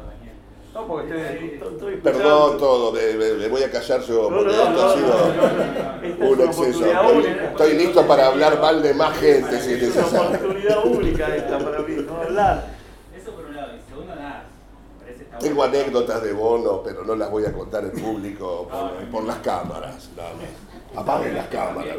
[0.77, 4.45] No, porque estoy, estoy, estoy Perdón todo, me, me- me voy a callar yo, porque
[4.45, 6.03] no, esto no, ha sido no, no, no.
[6.03, 6.85] Esta es un exceso.
[7.49, 10.37] Estoy, listo para hablar mal de más gente si es Es una necesario.
[10.37, 12.67] oportunidad única esta para mí, no hablar.
[13.19, 13.71] Eso por un lado.
[13.75, 14.43] Y segundo, nada.
[15.39, 19.37] Tengo anécdotas de Bono, pero no las voy a contar en público por, por las
[19.37, 20.09] cámaras.
[20.95, 21.95] Apaguen las cámaras.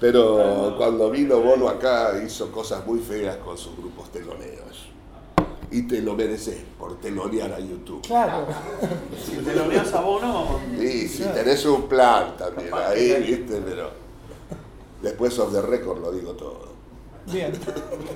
[0.00, 4.88] Pero cuando vino Bono acá hizo cosas muy feas con sus grupos teloneros.
[5.74, 8.00] Y te lo mereces por telonear a YouTube.
[8.02, 8.46] Claro.
[9.20, 13.18] Si te lo veas a Bono, Sí, si tenés un plan también Capaz ahí, que-
[13.18, 13.90] viste, pero
[15.02, 16.68] después of the record lo digo todo.
[17.26, 17.50] Bien.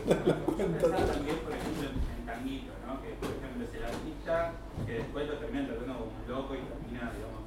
[0.07, 3.03] Pensaba también, por ejemplo, en Tanguito, ¿no?
[3.03, 4.53] Que, por ejemplo, es el artista
[4.87, 7.43] que después lo termina tratando como un loco y termina, digamos,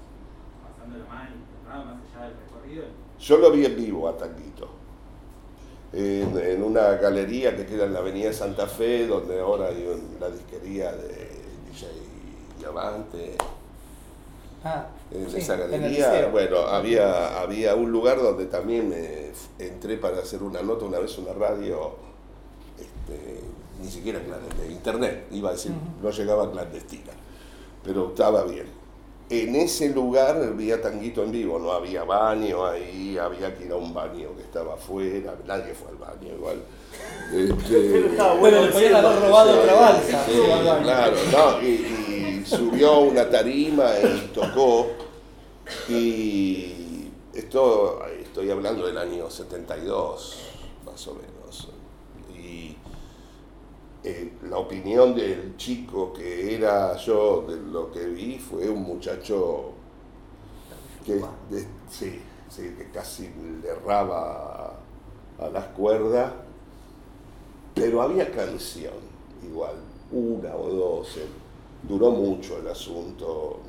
[0.61, 1.29] pasándolo mal
[1.65, 2.83] nada más allá del recorrido.
[3.17, 4.50] Yo lo vi en vivo a Tanguito.
[5.93, 10.17] En, en una galería que queda en la avenida Santa Fe, donde ahora hay un-
[10.21, 11.07] la disquería de
[11.69, 11.87] DJ
[12.59, 13.35] Diamante.
[14.63, 16.31] Ah, En sí, esa en galería, liceo.
[16.31, 21.17] bueno, había, había un lugar donde también me entré para hacer una nota una vez,
[21.17, 21.95] una radio,
[22.79, 23.39] este,
[23.81, 27.11] ni siquiera clandestina, internet, iba a decir, no llegaba clandestina,
[27.83, 28.67] pero estaba bien.
[29.31, 33.71] En ese lugar vi a Tanguito en vivo, no había baño ahí, había que ir
[33.71, 36.57] a un baño que estaba afuera, nadie fue al baño igual.
[37.33, 38.09] Este,
[38.39, 40.25] Bueno, le podían haber robado otra balsa.
[40.25, 40.83] sí, Sí, al baño.
[40.83, 44.87] claro, no, y, y subió una tarima y tocó.
[45.87, 50.39] Y esto, estoy hablando del año 72,
[50.85, 51.30] más o menos.
[54.03, 59.73] Eh, la opinión del chico que era yo, de lo que vi, fue un muchacho
[61.05, 61.15] que,
[61.49, 63.29] de- sí, sí, que casi
[63.61, 64.73] le erraba
[65.39, 66.33] a las cuerdas,
[67.75, 68.93] pero había canción
[69.43, 69.75] igual,
[70.11, 71.25] una o dos, eh,
[71.83, 73.59] duró mucho el asunto,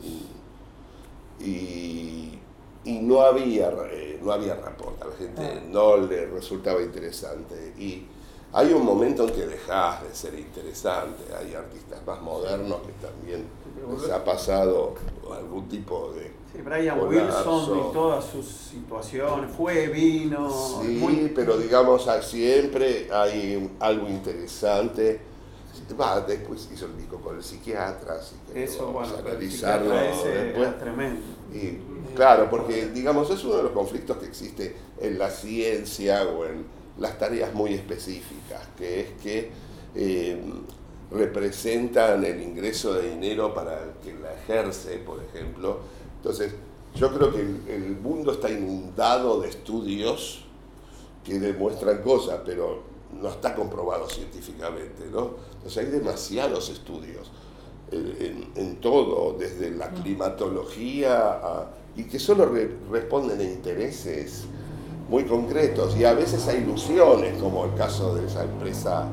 [1.40, 2.38] y,
[2.84, 5.60] y no había eh, no había rapport, a la gente Ah.
[5.70, 7.74] no le resultaba interesante.
[7.78, 8.04] Y
[8.52, 13.44] hay un momento en que dejas de ser interesante, hay artistas más modernos que también
[14.00, 14.94] les ha pasado
[15.34, 16.30] algún tipo de...
[16.52, 17.56] Sí, Brian Colapso.
[17.56, 20.50] Wilson y todas sus situaciones, fue, vino,
[20.82, 25.20] Sí, muy- pero digamos, siempre hay algo interesante.
[25.98, 29.94] Va, después hizo el disco con el psiquiatra, así que eso, vamos bueno, a analizarlo
[29.94, 30.78] después.
[30.78, 31.20] tremendo.
[31.52, 36.44] Y claro, porque digamos, es uno de los conflictos que existe en la ciencia o
[36.44, 36.64] en
[36.98, 39.50] las tareas muy específicas, que es que
[39.94, 40.40] eh,
[41.10, 45.80] representan el ingreso de dinero para el que la ejerce, por ejemplo.
[46.16, 46.52] Entonces,
[46.94, 50.44] yo creo que el, el mundo está inundado de estudios
[51.24, 52.82] que demuestran cosas, pero
[53.20, 55.34] no está comprobado científicamente, ¿no?
[55.56, 57.30] Entonces hay demasiados estudios
[57.90, 64.44] en, en- en todo, desde la climatología a- y que solo re- responden a intereses
[65.12, 69.06] muy concretos y a veces a ilusiones, como el caso de esa empresa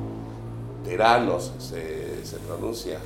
[0.85, 2.99] Teranos, se, pronuncia.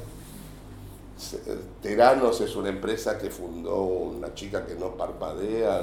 [1.81, 5.81] Teranos es una empresa que fundó una chica que no parpadea.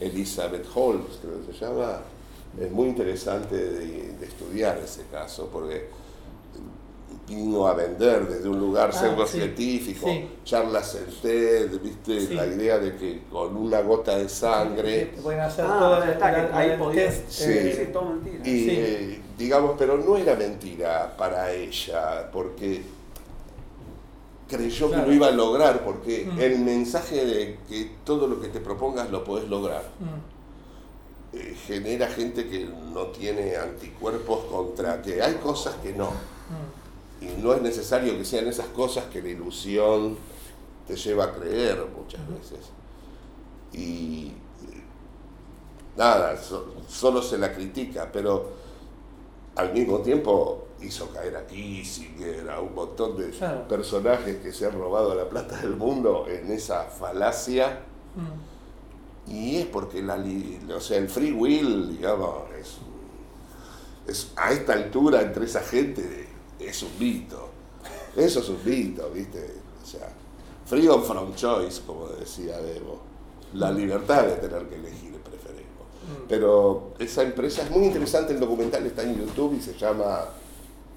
[0.00, 1.98] Elizabeth Holmes, creo que se llama.
[2.58, 5.90] Es muy interesante de estudiar ese caso porque
[7.28, 10.28] vino a vender desde un lugar Ah, pseudocientífico, sí, sí.
[10.44, 12.20] charlas en TED, ¿viste?
[12.26, 12.34] Sí.
[12.34, 15.10] La idea de que con una gota de sangre.
[15.10, 17.28] Que pueden hacer Ah, todo está, ahí el podía- test.
[17.30, 17.44] Sí.
[17.52, 18.48] eh, todo mentira.
[18.48, 22.82] Y eh, digamos, pero no era mentira para ella, porque
[24.48, 25.02] creyó Claro.
[25.04, 26.38] que lo iba a lograr, porque Mm.
[26.40, 32.06] el mensaje de que todo lo que te propongas lo podés lograr, mm, eh, genera
[32.08, 36.08] gente que no tiene anticuerpos contra que hay cosas que no.
[37.20, 40.16] Y no es necesario que sean esas cosas que la ilusión
[40.86, 42.70] te lleva a creer muchas veces.
[43.72, 44.32] Y
[45.96, 48.50] nada, so- solo se la critica, pero
[49.56, 53.66] al mismo tiempo hizo caer a Kissinger, a un montón de Claro.
[53.66, 57.80] personajes que se han robado la plata del mundo en esa falacia.
[58.14, 58.58] mm.
[59.30, 60.16] Y es porque la,
[60.74, 62.78] o sea, el free will, digamos, es,
[64.06, 66.27] es a esta altura entre esa gente
[66.58, 67.48] es un mito.
[68.16, 69.54] Eso es un mito, ¿viste?
[69.82, 70.10] O sea,
[70.66, 73.00] freedom from choice, como decía Debo.
[73.54, 75.86] La libertad de tener que elegir preferimos.
[76.02, 76.28] Mm.
[76.28, 80.24] Pero esa empresa es muy interesante, el documental está en YouTube y se llama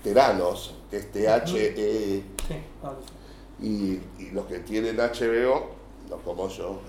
[0.03, 2.24] Teranos, que es T-H-E
[3.62, 5.70] y, y los que tienen HBO,
[6.09, 6.80] no como yo,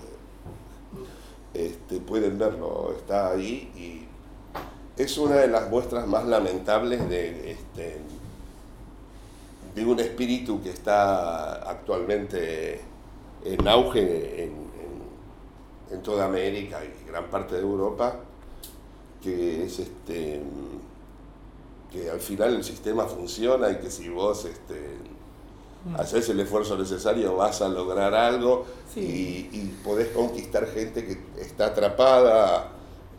[1.53, 4.07] eh, este, pueden verlo, está ahí y
[5.01, 7.99] es una de las muestras más lamentables de, este,
[9.75, 12.81] de un espíritu que está actualmente
[13.43, 18.15] en auge en, en- en toda América y gran parte de Europa,
[19.21, 20.41] que es este
[21.91, 24.97] que al final el sistema funciona y que si vos este,
[25.85, 25.95] Mm.
[25.99, 29.49] haces el esfuerzo necesario vas a lograr algo Sí.
[29.51, 32.69] y, y podés conquistar gente que está atrapada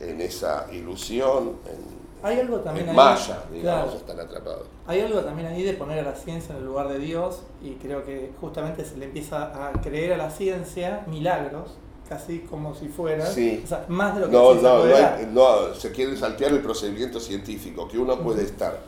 [0.00, 1.93] en esa ilusión, en,
[2.24, 3.16] Hay algo también en ahí.
[3.52, 3.92] digamos, claro.
[3.98, 4.66] están atrapados.
[4.86, 7.72] Hay algo también ahí de poner a la ciencia en el lugar de Dios y
[7.74, 11.70] creo que justamente se le empieza a creer a la ciencia milagros,
[12.08, 13.60] casi como si fueran, Sí.
[13.62, 15.14] o sea, más de lo que No, ciencia no, no, dar.
[15.18, 18.78] hay- no, se quiere saltear el procedimiento científico, que uno puede estar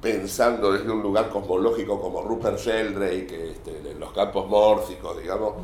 [0.00, 5.54] pensando desde un lugar cosmológico como Rupert Sheldrake, este, en los campos mórficos, digamos,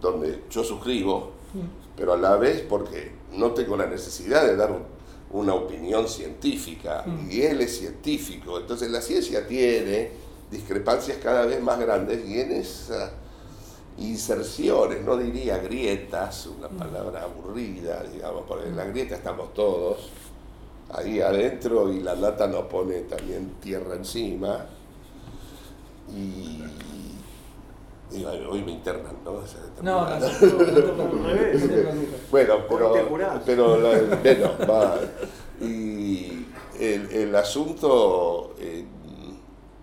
[0.00, 1.30] donde yo suscribo,
[1.96, 4.97] pero a la vez porque no tengo la necesidad de dar un-
[5.30, 7.30] una opinión científica, Mm.
[7.30, 10.10] y él es científico, entonces la ciencia tiene
[10.50, 13.10] discrepancias cada vez más grandes y en esas
[13.98, 20.08] inserciones, no diría grietas, una palabra aburrida, digamos, porque en la grieta estamos todos
[20.94, 24.66] ahí adentro y la lata nos pone también tierra encima.
[26.10, 26.62] Y,
[28.12, 29.32] y hoy me internan, ¿no?
[29.32, 30.26] O sea, No, no,
[32.30, 32.92] bueno, pero,
[33.44, 33.78] pero
[34.22, 34.96] bueno, va.
[35.60, 36.46] Y
[36.78, 38.84] el, el asunto eh,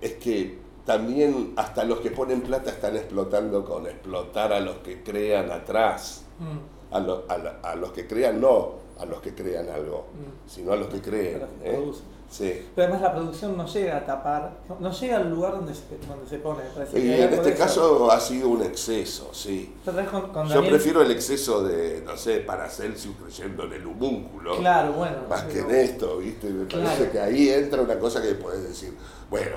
[0.01, 5.01] es que también hasta los que ponen plata están explotando con explotar a los que
[5.03, 6.23] crean atrás.
[6.39, 10.49] Mm, A, lo- a a los que crean no, a los que crean algo, Mm.
[10.49, 11.41] sino a los que creen.
[11.63, 11.91] ¿eh?
[12.35, 12.67] Sí.
[12.75, 15.83] Pero además la producción no llega a tapar, no, no llega al lugar donde se,
[16.05, 16.63] donde se pone.
[16.93, 17.57] Y en este eso.
[17.57, 19.73] caso ha sido un exceso, sí.
[20.11, 24.57] Con, con Yo prefiero el exceso de, no sé, Paracelsus creyendo en el homúnculo.
[24.57, 25.15] Claro, bueno.
[25.29, 26.49] Más que en esto, ¿viste?
[26.49, 28.93] Me parece que ahí entra una cosa que puedes decir,
[29.29, 29.55] bueno,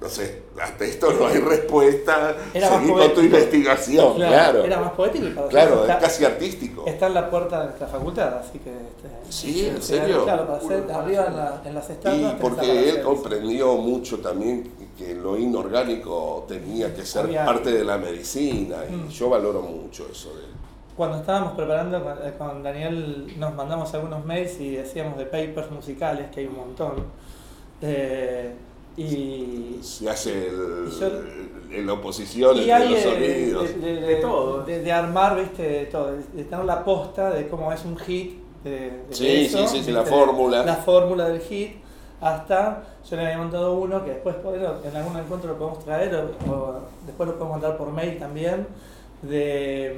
[0.00, 4.64] no sé, hasta esto no hay respuesta, Era más seguí con tu investigación, claro.
[4.64, 6.84] Era más poético para Claro, hacer- es está, casi artístico.
[6.86, 8.70] está en la puerta de nuestra facultad, así que...
[8.70, 10.24] este, Sí, ¿en serio?
[10.24, 12.34] Claro, para hacer arriba en, la- en las estatuas...
[12.34, 17.96] Y porque él comprendió mucho también que lo inorgánico tenía que ser parte de la
[17.98, 19.08] medicina y Mm.
[19.08, 20.50] yo valoro mucho eso de él.
[20.96, 25.70] Cuando estábamos preparando con, eh, con Daniel, nos mandamos algunos mails y decíamos de papers
[25.70, 26.94] musicales, que hay un montón.
[27.82, 28.54] Eh,
[28.96, 33.68] y, Se hace el, Y yo- en la oposición y entre los de, sonidos.
[33.68, 34.62] de- de- De todo.
[34.64, 38.40] de- de armar, viste, de todo, de, tener la posta de cómo es un hit.
[38.64, 40.64] De, de Sí, eso, sí, sí, sí, la fórmula.
[40.64, 41.76] La fórmula del hit,
[42.20, 46.14] hasta yo le había montado uno que después bueno, en algún encuentro lo podemos traer
[46.16, 48.66] o, o después lo podemos mandar por mail también,
[49.22, 49.96] de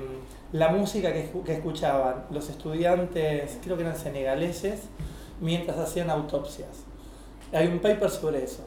[0.53, 4.80] mm, la música que, escu- que escuchaban los estudiantes, creo que eran senegaleses,
[5.40, 6.84] mientras hacían autopsias.
[7.53, 8.64] Hay un paper sobre eso.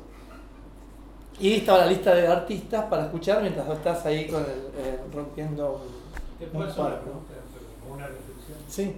[1.41, 4.99] Y estaba la lista de artistas para escuchar mientras vos estás ahí con el, eh,
[5.13, 7.03] rompiendo un, Te un puedo hacer una cuadro.
[7.03, 8.95] pregunta, pero como una reflexión Sí,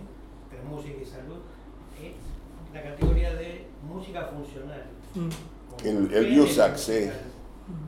[0.51, 1.39] entre música y salud.
[2.01, 4.83] Es la categoría de música funcional.
[5.15, 5.29] Mm.
[5.87, 6.39] El- el sí.
[6.39, 6.73] musical,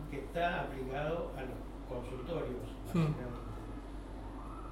[0.10, 2.66] Que está aplicado a los consultorios.
[2.94, 3.14] Mm.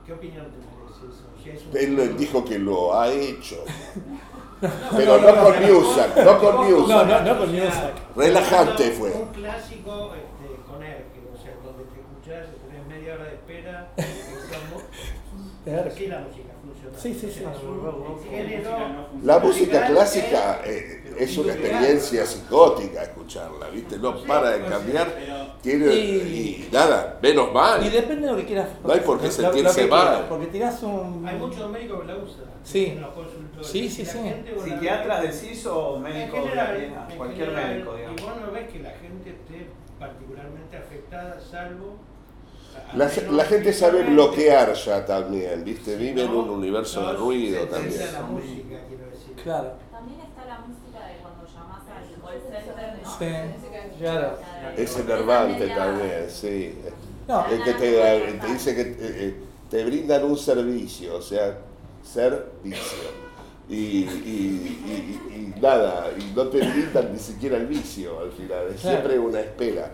[0.05, 1.25] ¿Qué opinión te merece eso?
[1.43, 3.63] Si es un- Él dijo que lo ha hecho.
[4.95, 7.07] Pero no con Musak, no con No, Musak.
[7.07, 7.93] no, no con Musak.
[8.15, 9.11] Relajante fue.
[9.11, 13.91] Un clásico este, con Erkel, o sea, donde te escuchás, tenés media hora de espera,
[13.95, 14.83] pensamos,
[15.65, 15.91] Erkel.
[15.91, 16.97] así la música funciona.
[16.99, 17.43] Sí, sí, sí.
[19.23, 23.97] La música clásica eh, es una experiencia psicótica escucharla, ¿viste?
[23.97, 25.13] No para de cambiar.
[25.61, 27.91] Tiene, y nada, menos Y mal.
[27.91, 28.67] depende de lo que quieras.
[28.83, 30.25] No hay por qué sentirse que mal.
[30.27, 31.25] Porque tirás un.
[31.27, 32.85] Hay muchos médicos que la usan Sí.
[32.87, 33.67] en los consultorios.
[33.67, 34.19] Sí, sí, Y sí.
[34.63, 36.39] Psiquiatras decís o en médicos
[37.17, 38.21] cualquier general, médico, digamos.
[38.21, 39.67] Y vos no ves que la gente esté
[39.99, 41.95] particularmente afectada, salvo.
[42.91, 45.95] a La, la gente sabe bloquear ya también, ¿viste?
[45.95, 47.93] Vive en un universo no, de ruido también.
[47.93, 49.33] utiliza la música, quiero decir.
[49.43, 49.73] Claro.
[49.91, 53.02] También está la música de cuando llamás al call center, ¿no?
[53.19, 53.25] Sí.
[54.77, 56.73] Es enervante también, sí.
[57.27, 59.35] No, Es que te, te dice que eh, eh,
[59.69, 61.57] te brindan un servicio, o sea,
[62.03, 63.23] servicio.
[63.69, 68.67] Y, y, y- y nada, y no te brindan ni siquiera el vicio al final,
[68.73, 68.97] es Claro.
[68.97, 69.91] siempre una espera.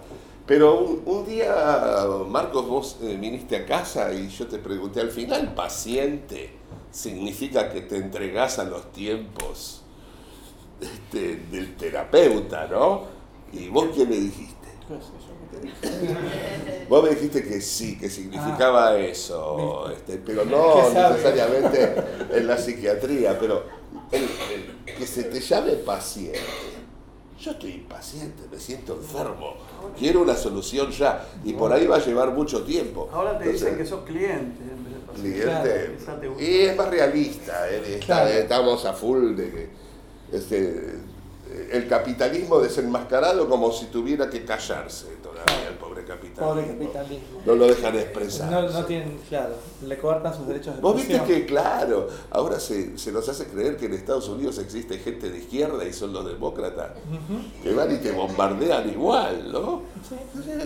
[0.48, 1.54] Pero un, un día,
[2.28, 6.50] Marcos, vos eh, viniste a casa y yo te pregunté, al final, paciente
[6.92, 9.84] significa que te entregás a los tiempos
[10.82, 13.04] este, del terapeuta, ¿no?
[13.54, 14.56] ¿Y vos qué me dijiste?
[16.88, 21.96] Vos me dijiste que sí, que significaba eso, este, pero no necesariamente
[22.32, 23.64] en la psiquiatría, pero
[24.12, 26.40] el- el- que se te llame paciente.
[27.40, 29.54] Yo estoy impaciente, me siento enfermo,
[29.98, 33.10] quiero una solución ya, y por ahí va a llevar mucho tiempo.
[33.14, 35.96] Ahora te dicen que sos cliente en vez de paciente.
[36.36, 38.30] cliente, y es más realista, eh, Claro.
[38.30, 39.70] estamos a full de que
[40.32, 41.00] este,
[41.72, 46.48] el capitalismo desenmascarado como si tuviera que callarse todavía el pobre capitalismo.
[46.48, 47.42] Pobre capitalismo.
[47.46, 48.52] No lo dejan expresar.
[48.52, 49.56] No, no tienen, claro,
[49.86, 53.78] le cortan sus derechos de Vos viste que, claro, ahora se, se nos hace creer
[53.78, 56.92] que en Estados Unidos existe gente de izquierda y son los demócratas,
[57.64, 59.82] que van y te bombardean igual, ¿no?
[60.08, 60.16] Sí.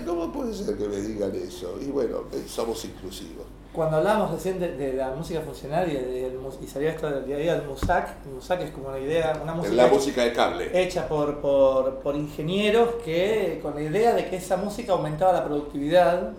[0.06, 1.78] ¿Cómo puede ser que me digan eso?
[1.82, 3.46] Y bueno, eh, somos inclusivos.
[3.74, 7.36] Cuando hablábamos recién de, de la música funcional y, de- y salía esto del día
[7.36, 10.24] a día del Musac, el Musac es como una idea, una música, la hecha- música
[10.24, 10.84] de cable.
[10.84, 15.44] hecha por, por, por ingenieros que con la idea de que esa música aumentaba la
[15.46, 16.34] productividad.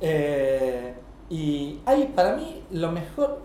[0.00, 0.94] eh,
[1.30, 3.40] y hay para mí lo mejor,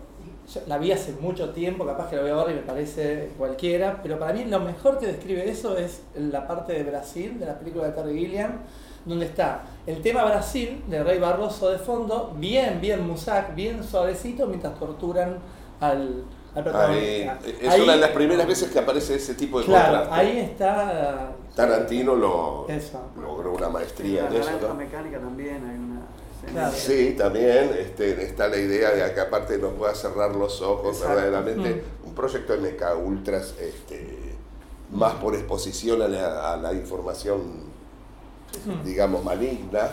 [0.52, 4.00] yo la vi hace mucho tiempo, capaz que la veo ahora y me parece cualquiera,
[4.02, 7.58] pero para mí lo mejor que describe eso es la parte de Brasil, de la
[7.58, 8.58] película de Terry Gilliam,
[9.10, 14.46] donde está el tema Brasil de Rey Barroso de fondo, bien, bien musac, bien suavecito,
[14.46, 15.38] mientras torturan
[15.80, 17.38] al, al Ahí, protagonista.
[17.60, 20.26] es Ahí- una de las primeras veces que aparece ese tipo de Claro, contraste.
[20.26, 21.32] ahí está.
[21.56, 23.00] Tarantino lo, Eso.
[23.20, 24.74] logró una maestría en eso, ¿no?
[24.74, 26.00] mecánica también hay una
[26.36, 26.52] escena.
[26.52, 26.72] Claro.
[26.76, 31.16] Sí, también este, está la idea de que aparte no pueda cerrar los ojos Exacto.
[31.16, 31.84] verdaderamente.
[32.04, 34.36] Un proyecto MK Ultras este,
[34.92, 37.68] más por exposición a la, a la información,
[38.66, 38.84] Mm.
[38.84, 39.90] digamos, maligna,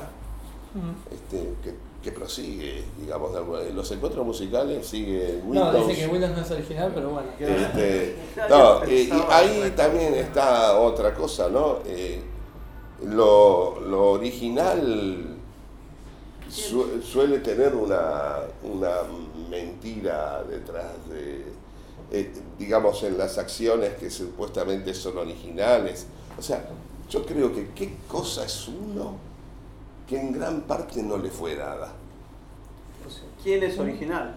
[0.74, 1.14] Mm.
[1.14, 5.88] este, que, que prosigue, digamos, de los encuentros musicales sigue No, Windows.
[5.88, 7.30] dice que Windows no es original, pero bueno.
[7.39, 11.80] Este, Claro, no, y, ahí también está otra cosa, ¿no?
[11.86, 12.22] Eh,
[13.05, 15.36] lo, lo original
[16.49, 18.91] su- suele tener una, una
[19.49, 21.43] mentira detrás de,
[22.12, 26.08] eh, digamos, en las acciones que supuestamente son originales.
[26.38, 26.64] O sea,
[27.10, 29.16] yo creo que qué cosa es uno
[30.08, 31.93] que en gran parte no le fue dada.
[33.43, 34.36] ¿Quién es original?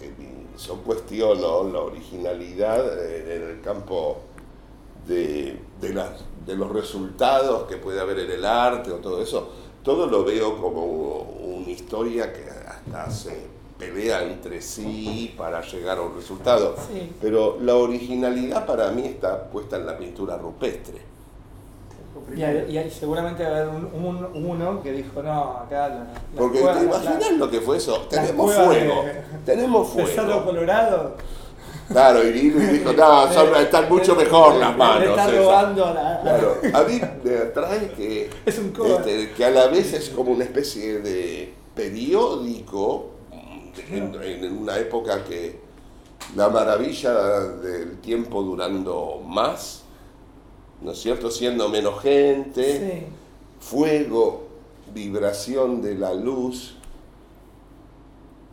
[0.00, 0.12] Eh,
[0.58, 4.18] Yo cuestiono la originalidad en el campo
[5.06, 9.50] de, de las- de los resultados que puede haber en el arte o todo eso.
[9.82, 13.36] Todo lo veo como una historia que hasta se
[13.78, 16.74] pelea entre sí para llegar a un resultado.
[16.90, 17.12] Sí.
[17.20, 21.00] Pero la originalidad para mí está puesta en la pintura rupestre.
[22.34, 22.42] Y,
[22.78, 26.06] y seguramente va a haber un, un- uno que dijo, no, acá la,
[26.36, 28.06] Porque cueva- te imaginas la- lo que fue eso.
[28.10, 29.04] Tenemos de- fuego.
[29.44, 30.44] Tenemos Cerro fuego.
[30.44, 31.16] Colorado.
[31.88, 35.08] Claro, y vino y dijo, no, son- están mucho mejor las manos.
[35.08, 35.36] está esas".
[35.38, 36.20] robando a la...
[36.20, 40.32] Claro, a mí me atrae que, Es un este, que a la vez es como
[40.32, 43.10] una especie de periódico
[43.90, 45.60] en, en una época que
[46.34, 49.84] la maravilla del tiempo durando más,
[50.82, 51.30] ¿no es cierto?
[51.30, 53.06] Siendo menos gente, Sí.
[53.60, 54.46] fuego,
[54.94, 56.76] vibración de la luz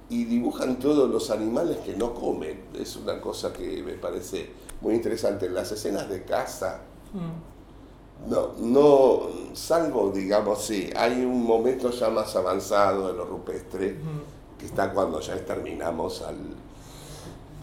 [0.09, 2.61] y dibujan todos los animales que no comen.
[2.77, 4.51] Es una cosa que me parece
[4.81, 5.45] muy interesante.
[5.47, 6.81] En las escenas de caza,
[7.13, 8.29] Mm.
[8.31, 9.21] no, no,
[9.53, 14.59] salvo, digamos, sí, hay un momento ya más avanzado de lo rupestre, Mm.
[14.59, 16.35] que está cuando ya terminamos al,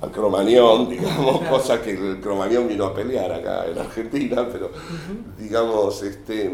[0.00, 1.56] al cromañón, digamos, Claro.
[1.56, 4.70] cosa que el cromañón vino a pelear acá en Argentina, pero
[5.38, 6.52] digamos, este,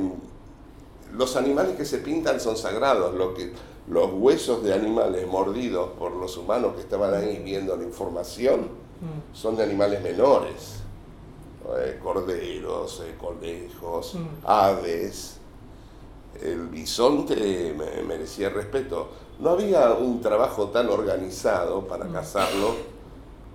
[1.12, 3.52] los animales que se pintan son sagrados, lo que,
[3.88, 9.34] los huesos de animales mordidos por los humanos que estaban ahí viendo la información Mm.
[9.36, 10.76] son de animales menores,
[11.78, 14.26] eh, corderos, eh, conejos, Mm.
[14.44, 15.36] aves.
[16.42, 19.08] El bisonte me- merecía respeto.
[19.38, 22.12] No había un trabajo tan organizado para Mm.
[22.14, 22.74] cazarlo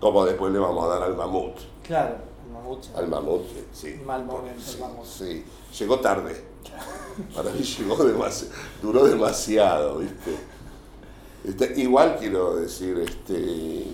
[0.02, 1.56] como después le vamos a dar al mamut.
[1.84, 2.84] Claro, el mamut.
[2.96, 3.42] Al mamut,
[3.72, 4.02] sí.
[4.06, 5.06] Mal momento, el mamut.
[5.06, 5.46] sí.
[5.80, 6.44] Llegó tarde.
[7.36, 10.36] Para mí llegó demasiado, duró demasiado, ¿viste?
[11.46, 13.86] Este, igual quiero decir, este,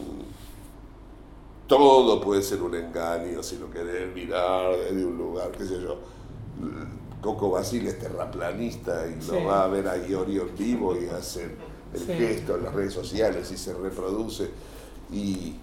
[1.67, 5.97] todo puede ser un engaño si lo querés mirar desde un lugar, qué sé yo.
[7.21, 9.31] Coco Basile es terraplanista y Sí.
[9.31, 11.43] lo va a ver a Iorio en vivo y hace
[11.93, 12.13] el Sí.
[12.13, 14.49] gesto en las redes sociales y se reproduce.
[15.11, 15.55] Y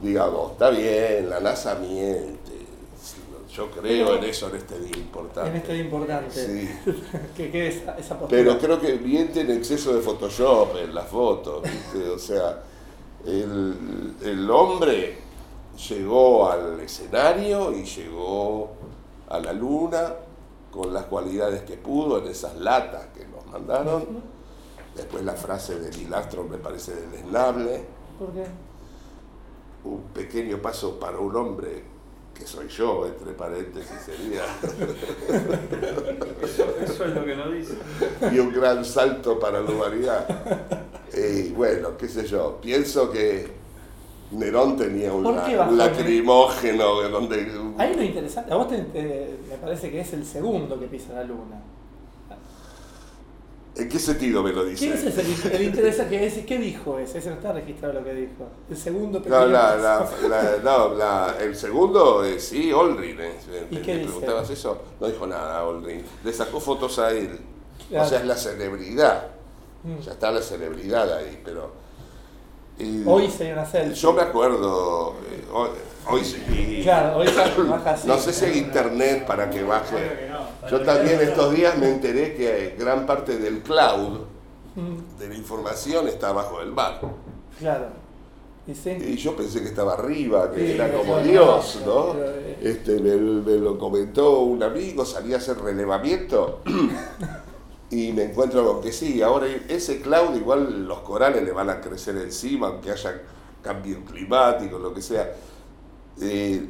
[0.00, 2.38] digamos, está bien, la NASA miente.
[3.52, 5.50] Yo creo en eso en este día importante.
[5.50, 6.30] En este día importante.
[6.30, 6.68] Sí.
[7.36, 8.28] que quede esa, esa postura.
[8.28, 12.08] Pero creo que miente en exceso de Photoshop en las fotos, ¿viste?
[12.08, 12.62] O sea,
[13.26, 15.18] el, el hombre
[15.88, 18.70] llegó al escenario y llegó
[19.28, 20.14] a la luna
[20.70, 24.06] con las cualidades que pudo en esas latas que nos mandaron.
[24.94, 27.82] Después la frase de Neil Armstrong me parece deleznable.
[28.18, 28.44] ¿Por qué?
[29.84, 31.82] Un pequeño paso para un hombre,
[32.34, 34.42] que soy yo, entre paréntesis sería,
[36.42, 37.74] Eso, eso es lo que nos dice.
[38.32, 40.26] y un gran salto para la humanidad.
[41.14, 43.48] Y bueno, qué sé yo, pienso que
[44.32, 45.24] Nerón tenía un,
[45.76, 47.50] lacrimógeno donde...
[47.78, 51.14] Ahí lo interesante, a vos te, te- me parece que es el segundo que pisa
[51.14, 51.60] la luna.
[53.80, 54.86] ¿En qué sentido me lo dice?
[54.86, 55.20] ¿Quién es ese?
[55.56, 55.72] El,
[56.08, 57.18] que es, ¿qué dijo ese?
[57.18, 58.48] Ese no está registrado lo que dijo.
[58.68, 63.20] El segundo No, la- la- la- no, la- el segundo, eh, sí, Olrin.
[63.20, 63.32] eh.
[63.70, 64.04] ¿Y ¿Me qué dice?
[64.06, 64.82] preguntabas eso?
[65.00, 66.02] No dijo nada, Olrin.
[66.24, 67.38] Le sacó fotos a él.
[67.88, 68.06] Claro.
[68.06, 69.28] O sea, es la celebridad.
[69.82, 69.98] Mm.
[70.00, 71.72] Ya está la celebridad ahí, pero...
[73.06, 73.94] Hoy se una selfie.
[73.94, 75.68] Yo me acuerdo, eh, hoy,
[76.08, 76.80] hoy sí.
[76.82, 78.08] Claro, hoy se baja así.
[78.08, 79.96] No sé si hay internet para que baje.
[79.96, 80.68] que no.
[80.70, 84.20] Yo también estos días me enteré que gran parte del cloud
[84.76, 87.00] Mm, de la información está abajo del mar.
[87.58, 87.86] Claro.
[88.68, 88.90] ¿Y sí?
[88.90, 92.12] Y yo pensé que estaba arriba, que Sí, era como Dios, ¿no?
[92.12, 92.58] pero, eh.
[92.62, 96.60] Este, me, me lo comentó un amigo, salí a hacer relevamiento
[97.90, 101.80] y me encuentro con que sí, ahora ese cloud igual los corales le van a
[101.80, 103.20] crecer encima, aunque haya
[103.62, 105.32] cambio climático, lo que sea.
[106.20, 106.64] Eh,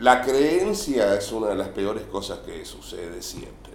[0.00, 3.72] la creencia es una de las peores cosas que sucede siempre.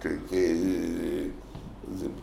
[0.00, 1.30] Que- que,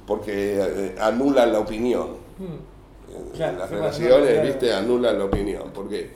[0.05, 2.09] porque eh, anula la opinión.
[2.37, 4.47] Mm, En las relaciones, claro.
[4.47, 5.71] viste, anulan la opinión.
[5.73, 6.11] Porque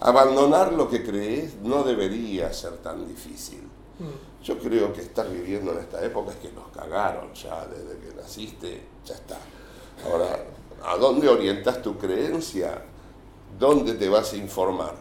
[0.00, 3.60] abandonar lo que crees no debería ser tan difícil.
[3.98, 4.33] mm.
[4.44, 8.14] Yo creo que estar viviendo en esta época es que nos cagaron ya desde que
[8.14, 9.38] naciste, ya está.
[10.06, 10.44] Ahora,
[10.84, 12.82] ¿a dónde orientas tu creencia?
[13.58, 14.94] ¿Dónde te vas a informar?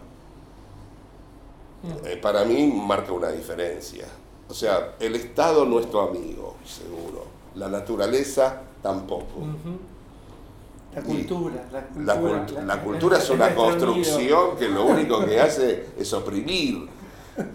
[1.84, 2.08] Mm.
[2.08, 4.06] Eh, para mí marca una diferencia.
[4.48, 7.26] O sea, el Estado no es tu amigo, seguro.
[7.56, 9.40] La naturaleza tampoco.
[10.96, 12.06] La cultura, la cultura.
[12.06, 16.88] La, cult- la cultura es una construcción que lo único que hace es oprimir.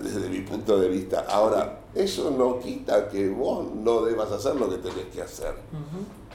[0.00, 1.24] Desde mi punto de vista.
[1.28, 5.54] Ahora, eso no quita que vos no debas hacer lo que tenés que hacer,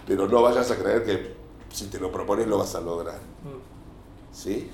[0.07, 1.35] pero no vayas a creer que
[1.69, 3.15] si te lo propones lo vas a lograr.
[3.15, 4.33] Mm.
[4.33, 4.69] ¿Sí?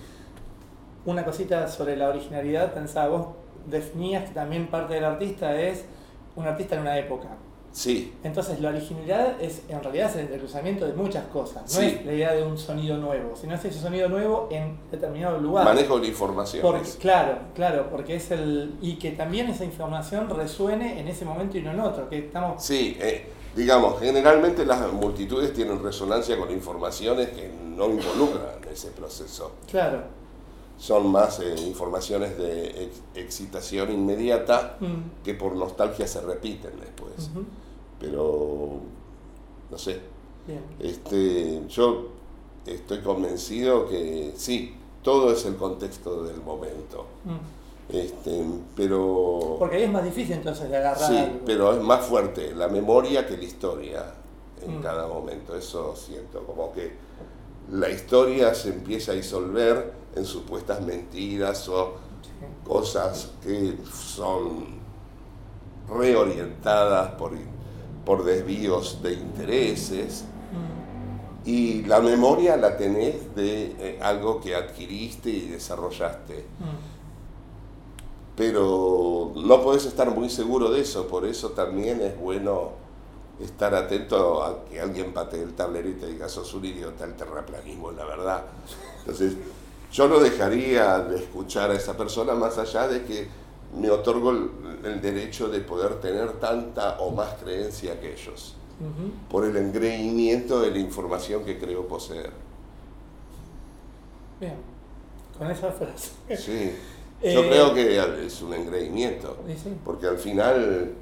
[1.05, 3.27] Una cosita sobre la originalidad, pensaba, vos
[3.67, 5.85] definías que también parte del artista es
[6.35, 7.29] un artista en una época.
[7.71, 11.85] Sí, Entonces la originalidad es en realidad es el entrecruzamiento de muchas cosas, no Sí.
[11.99, 15.65] es la idea de un sonido nuevo, sino es ese sonido nuevo en determinado lugar.
[15.65, 16.61] manejo de información.
[16.61, 18.75] Porque, claro, claro, porque es el.
[18.81, 22.63] Y que también esa información resuene en ese momento y no en otro, que estamos.
[22.63, 29.53] Sí, eh, digamos, generalmente las multitudes tienen resonancia con informaciones que no involucran ese proceso.
[29.69, 30.03] Claro.
[30.79, 37.29] Son más eh, informaciones de ex- excitación inmediata Mm, que por nostalgia se repiten después.
[37.99, 38.79] Pero,
[39.69, 39.99] no sé,
[40.47, 40.61] Bien.
[40.79, 42.07] este, yo
[42.65, 44.73] estoy convencido que sí,
[45.03, 47.05] todo es el contexto del momento.
[47.25, 47.95] Mm.
[47.95, 48.43] Este,
[48.75, 49.57] pero...
[49.59, 51.39] Porque ahí es más difícil entonces de agarrar Sí, algo.
[51.45, 54.13] pero es más fuerte la memoria que la historia
[54.65, 54.81] en Mm.
[54.81, 55.55] cada momento.
[55.57, 56.93] Eso siento, como que
[57.71, 61.95] la historia se empieza a disolver en supuestas mentiras o
[62.63, 64.79] cosas que son
[65.87, 67.33] reorientadas por,
[68.05, 70.25] por desvíos de intereses.
[70.51, 70.83] Mm,
[71.45, 76.51] Y la memoria la tenés de eh, algo que adquiriste y desarrollaste.
[76.59, 76.99] mm.
[78.35, 82.71] pero no podés estar muy seguro de eso, por eso también es bueno
[83.39, 87.15] estar atento a que alguien patee el tablero y te diga, sos un idiota, el
[87.15, 88.45] terraplanismo es la verdad.
[88.99, 89.37] Entonces,
[89.91, 93.27] yo no dejaría de escuchar a esa persona más allá de que
[93.75, 94.49] me otorgo el,
[94.83, 98.55] el derecho de poder tener tanta o más creencia que ellos,
[99.29, 102.31] por el engreimiento de la información que creo poseer.
[104.39, 104.55] Bien.
[105.37, 106.11] Con esa frase.
[106.35, 106.71] Sí,
[107.23, 109.37] yo Eh, creo que es un engreimiento.
[109.61, 109.75] sí.
[109.83, 110.93] Porque al final,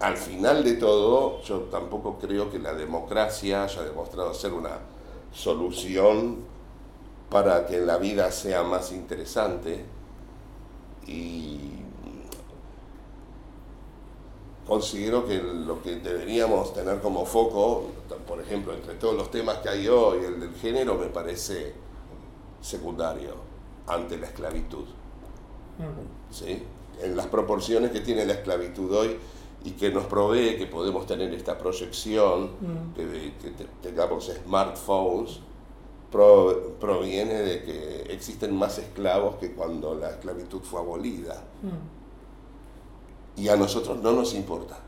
[0.00, 4.78] al final de todo, yo tampoco creo que la democracia haya demostrado ser una
[5.32, 6.38] solución
[7.30, 9.84] para que la vida sea más interesante
[11.06, 11.70] y
[14.66, 17.86] considero que lo que deberíamos tener como foco,
[18.26, 21.74] por ejemplo, entre todos los temas que hay hoy, el del género me parece
[22.60, 23.34] secundario
[23.86, 24.84] ante la esclavitud.
[26.30, 26.62] ¿sí?
[27.02, 29.16] en las proporciones que tiene la esclavitud hoy
[29.64, 32.94] y que nos provee que podemos tener esta proyección, Mm.
[32.94, 35.40] que, que te- tengamos smartphones,
[36.10, 41.42] pro- proviene de que existen más esclavos que cuando la esclavitud fue abolida.
[41.62, 42.00] mm.
[43.40, 44.78] Y a nosotros no nos importa.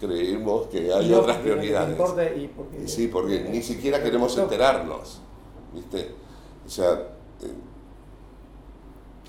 [0.00, 1.94] Creemos que hay no, otras prioridades.
[2.36, 4.42] y porque- sí, porque ni siquiera queremos No.
[4.44, 5.20] enterarnos,
[5.72, 6.10] ¿viste?
[6.66, 6.92] O sea,
[7.42, 7.52] eh,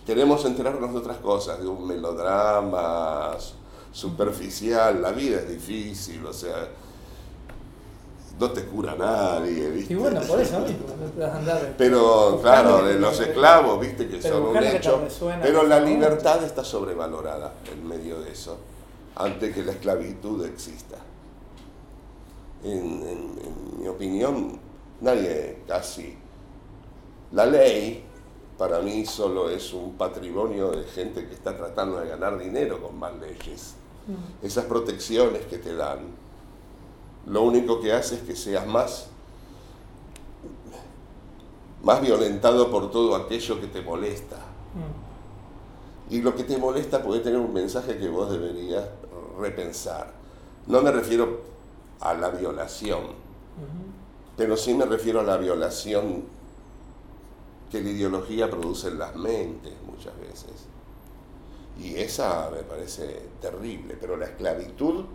[0.05, 3.35] queremos enterarnos de otras cosas, de un melodrama
[3.91, 6.67] superficial, la vida es difícil, o sea,
[8.39, 9.93] no te cura nadie, ¿viste?
[9.93, 11.73] Y bueno, por eso mismo, no te vas a andar.
[11.77, 14.91] Pero claro, de los esclavos, viste que son un hecho,
[15.41, 18.57] pero la libertad está sobrevalorada en medio de eso,
[19.15, 20.97] antes que la esclavitud exista.
[22.63, 24.59] En, en- en mi opinión,
[25.01, 26.17] nadie casi.
[27.31, 28.03] La ley,
[28.57, 32.97] para mí, solo es un patrimonio de gente que está tratando de ganar dinero con
[32.97, 33.75] más leyes.
[34.07, 35.99] Mm, Esas protecciones que te dan,
[37.27, 39.07] lo único que hace es que seas más,
[41.83, 44.37] más violentado por todo aquello que te molesta.
[44.37, 45.05] mm.
[46.13, 48.85] Y lo que te molesta puede tener un mensaje que vos deberías
[49.39, 50.13] repensar.
[50.67, 51.41] No me refiero
[51.99, 53.01] a la violación,
[54.37, 56.25] pero sí me refiero a la violación
[57.71, 60.51] que la ideología produce en las mentes muchas veces.
[61.79, 65.05] Y esa me parece terrible, pero la esclavitud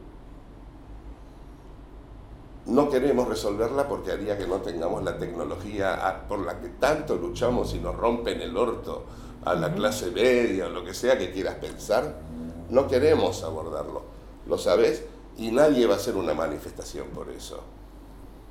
[2.66, 7.74] no queremos resolverla porque haría que no tengamos la tecnología por la que tanto luchamos
[7.74, 9.04] y nos rompen el orto
[9.44, 12.20] a la clase media o lo que sea que quieras pensar.
[12.68, 14.02] No queremos abordarlo,
[14.46, 15.04] ¿lo sabes?
[15.38, 17.60] Y nadie va a hacer una manifestación por eso.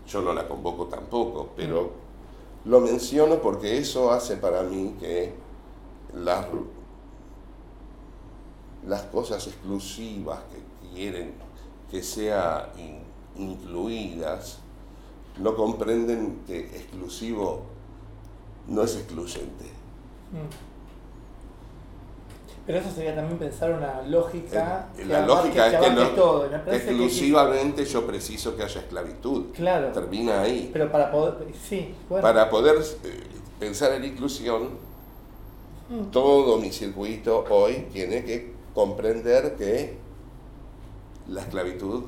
[0.07, 1.91] Yo no la convoco tampoco, pero
[2.66, 5.34] lo menciono porque eso hace para mí que
[6.16, 6.47] las,
[8.88, 11.34] las cosas exclusivas que quieren
[11.89, 12.66] que sean
[13.38, 14.60] incluidas
[15.38, 17.62] no comprenden que exclusivo
[18.68, 19.66] no es excluyente.
[20.32, 20.68] Mm.
[22.66, 24.90] Pero eso sería también pensar una lógica.
[24.96, 26.48] Eh, que la lógica es que no- todo.
[26.66, 29.46] que- exclusivamente yo preciso que haya esclavitud.
[29.56, 29.92] Claro.
[29.92, 30.70] Termina ahí.
[30.72, 31.36] Pero para poder.
[31.68, 32.22] Sí, bueno.
[32.22, 33.24] Para poder eh,
[33.60, 34.90] pensar en inclusión
[35.92, 36.12] Mm.
[36.12, 39.98] Todo mi circuito hoy tiene que comprender que
[41.28, 42.04] la esclavitud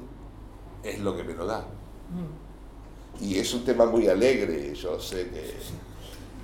[0.83, 1.59] es lo que me lo da.
[1.59, 3.23] Mm.
[3.23, 5.53] Y es un tema muy alegre, yo sé que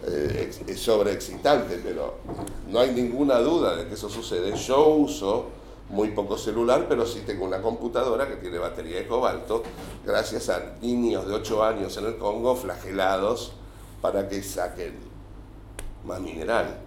[0.05, 2.19] eh, es sobreexcitante, pero
[2.69, 4.55] no hay ninguna duda de que eso sucede.
[4.55, 5.47] Yo uso
[5.89, 9.63] muy poco celular, pero sí tengo una computadora que tiene batería de cobalto,
[10.05, 13.53] gracias a niños de 8 años en el Congo flagelados
[14.01, 14.95] para que saquen
[16.05, 16.81] más mineral.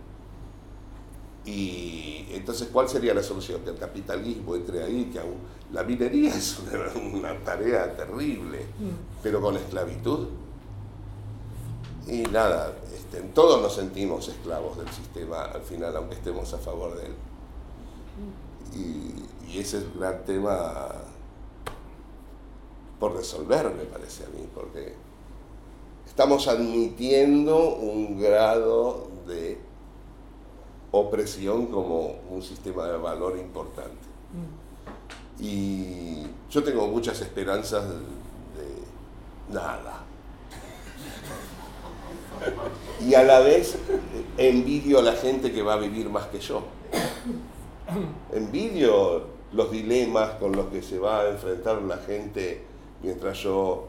[1.45, 3.63] Y entonces, ¿cuál sería la solución?
[3.63, 5.39] Que el capitalismo entre ahí, que aún
[5.73, 8.67] la minería es una, una tarea terrible,
[9.23, 10.29] pero con esclavitud.
[12.07, 16.97] Y nada, este, todos nos sentimos esclavos del sistema al final, aunque estemos a favor
[16.97, 17.15] de él.
[18.75, 20.93] Y, y ese es el gran tema
[22.99, 24.95] por resolver, me parece a mí, porque
[26.07, 29.59] estamos admitiendo un grado de
[30.91, 34.10] opresión como un sistema de valor importante.
[35.41, 40.05] Y yo tengo muchas esperanzas de, nada.
[43.01, 43.77] Y a la vez
[44.37, 46.63] envidio a la gente que va a vivir más que yo.
[48.33, 52.63] Envidio los dilemas con los que se va a enfrentar la gente
[53.03, 53.89] mientras yo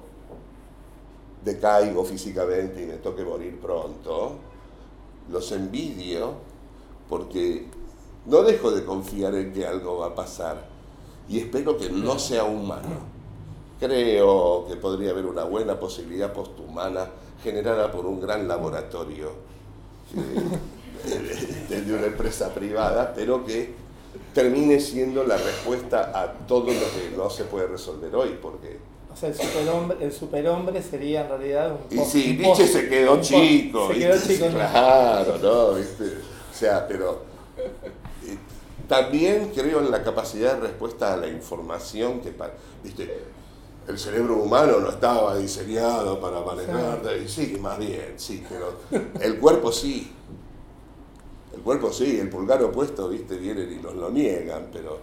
[1.44, 4.38] decaigo físicamente y me toque morir pronto.
[5.30, 6.34] Los envidio
[7.10, 7.66] porque
[8.26, 10.71] no dejo de confiar en que algo va a pasar
[11.30, 13.12] y espero que no sea humano.
[13.80, 17.08] Creo que podría haber una buena posibilidad posthumana
[17.44, 19.32] generada por un gran laboratorio
[20.16, 23.74] eh, de, una empresa privada, pero que
[24.34, 28.78] termine siendo la respuesta a todo lo que no se puede resolver hoy, porque
[29.12, 33.20] O sea, el superhombre, el superhombre sería en realidad un Y sí, Nietzsche se quedó
[33.20, 34.46] chico, Se quedó chico.
[34.50, 35.74] Claro, ¿no?
[35.74, 36.04] ¿Viste?
[36.06, 37.31] O sea, pero
[38.92, 42.34] también creo en la capacidad de respuesta a la información que,
[42.84, 43.24] ¿viste?
[43.88, 48.80] El cerebro humano no estaba diseñado para manejar, sí, más bien, sí, pero
[49.22, 50.12] el cuerpo sí.
[51.54, 53.38] El cuerpo sí, el pulgar opuesto, ¿viste?
[53.38, 55.00] Vienen y nos lo niegan, pero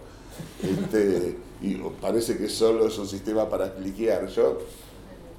[0.61, 4.27] este, y parece que solo es un sistema para cliquear.
[4.27, 4.59] Yo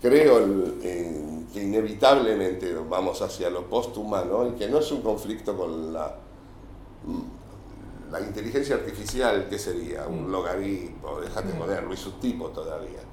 [0.03, 0.40] creo
[0.82, 6.16] en que inevitablemente vamos hacia lo posthumano y que no es un conflicto con la,
[8.11, 10.07] la inteligencia artificial, que sería?
[10.07, 13.01] Un logaritmo, déjate joder, no es un tipo todavía.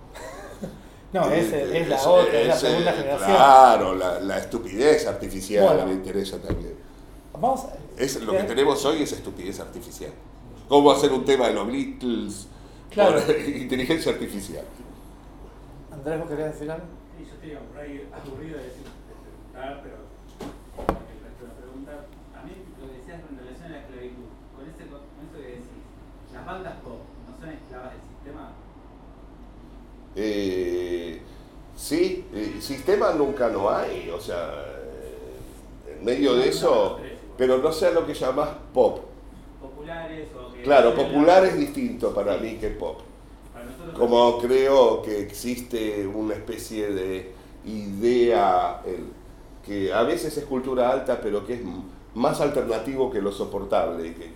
[1.13, 3.29] No, es, Este, es la ese- otra, es la ese, segunda generación.
[3.37, 5.85] Claro, la, la estupidez artificial Bueno.
[5.87, 6.75] me interesa también.
[7.31, 10.11] Vamos a- Es, lo que Eh, tenemos hoy es estupidez artificial.
[10.67, 12.47] ¿Cómo hacer un tema de los Beatles
[12.91, 13.21] Claro.
[13.21, 14.65] por inteligencia artificial?
[15.93, 16.85] Andrés, ¿vos querías decir algo?
[17.17, 18.83] Sí, yo estoy por ahí aburrido de decir,
[19.53, 21.91] pero el resto de la pregunta,
[22.35, 25.47] a mí lo que decías en relación a la esclavitud, con, ese, con eso que
[25.55, 25.81] decís,
[26.35, 28.49] las bandas pop no son esclavas del sistema,
[30.15, 31.21] Eh,
[31.75, 36.99] sí, eh, sistema nunca no hay, o sea, eh, en medio de eso,
[37.37, 39.01] pero no sea lo que llamas pop.
[39.61, 40.63] populares o que...
[40.63, 43.01] Claro, popular es distinto para mí que pop.
[43.95, 47.31] Como creo que existe una especie de
[47.65, 49.11] idea el-
[49.65, 51.61] que a veces es cultura alta, pero que es
[52.15, 54.31] más alternativo que lo soportable, que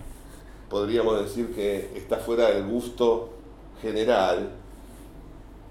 [0.71, 3.29] podríamos decir que está fuera del gusto
[3.81, 4.53] general.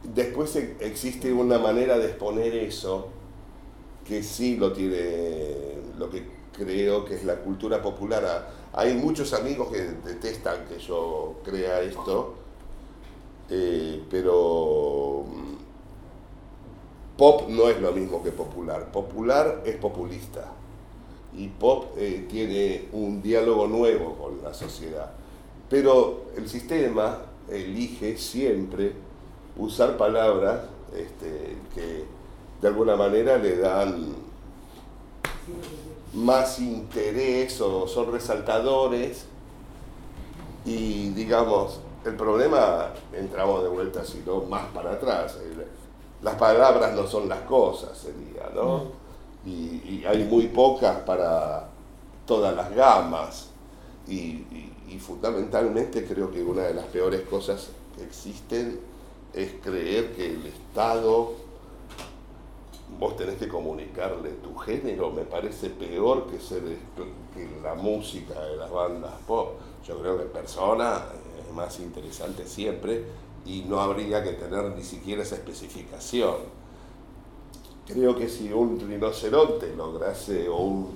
[0.04, 3.08] Después e- existe una manera de exponer eso
[4.04, 8.24] que sí lo tiene, lo que creo que es la cultura popular.
[8.26, 12.34] A- Hay muchos amigos que detestan que yo crea esto,
[13.50, 15.56] eh, pero mm,
[17.16, 18.90] pop no es lo mismo que popular.
[18.92, 20.52] Popular es populista
[21.36, 25.10] y pop eh, tiene un diálogo nuevo con la sociedad.
[25.68, 27.18] Pero el sistema
[27.48, 28.92] elige siempre
[29.56, 30.62] usar palabras
[30.96, 32.04] este, que
[32.60, 34.14] de alguna manera le dan
[36.14, 39.26] más interés o son resaltadores
[40.64, 45.38] y digamos, el problema, entramos de vuelta, sino más para atrás.
[46.22, 48.99] Las palabras no son las cosas, sería, ¿no?
[49.46, 51.68] Y, y hay muy pocas para
[52.26, 53.48] todas las gamas.
[54.08, 54.14] Y,
[54.52, 54.66] y-
[55.00, 58.80] fundamentalmente creo que una de las peores cosas que existen
[59.32, 61.32] es creer que el Estado,
[62.98, 66.62] vos tenés que comunicarle tu género, me parece peor que, ser,
[67.34, 69.52] que la música de las bandas pop.
[69.86, 71.02] Yo creo que persona
[71.46, 73.04] es más interesante siempre
[73.46, 76.59] y no habría que tener ni siquiera esa especificación.
[77.92, 80.88] Creo que si un rinoceronte lograse, o un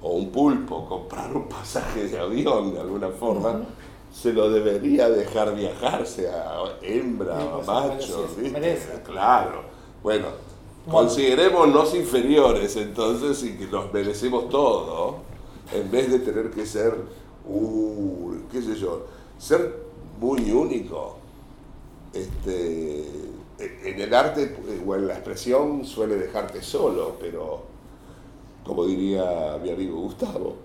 [0.00, 3.64] o un pulpo comprar un pasaje de avión de alguna forma,
[4.12, 9.02] se lo debería dejar viajar, sea hembra Sí, o pues, macho, merece.
[9.04, 9.62] Claro.
[10.02, 10.26] Bueno,
[10.86, 11.08] Bueno.
[11.08, 15.16] considerémonos inferiores entonces y que nos merecemos todo,
[15.72, 16.94] en vez de tener que ser,
[17.46, 19.04] uh, qué sé yo,
[19.38, 19.74] ser
[20.20, 21.16] muy único.
[22.14, 23.04] Este,
[23.58, 27.62] en el arte eh, o en la expresión suele dejarte solo, pero
[28.64, 30.56] como diría mi amigo Gustavo,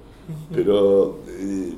[0.53, 1.73] pero eh,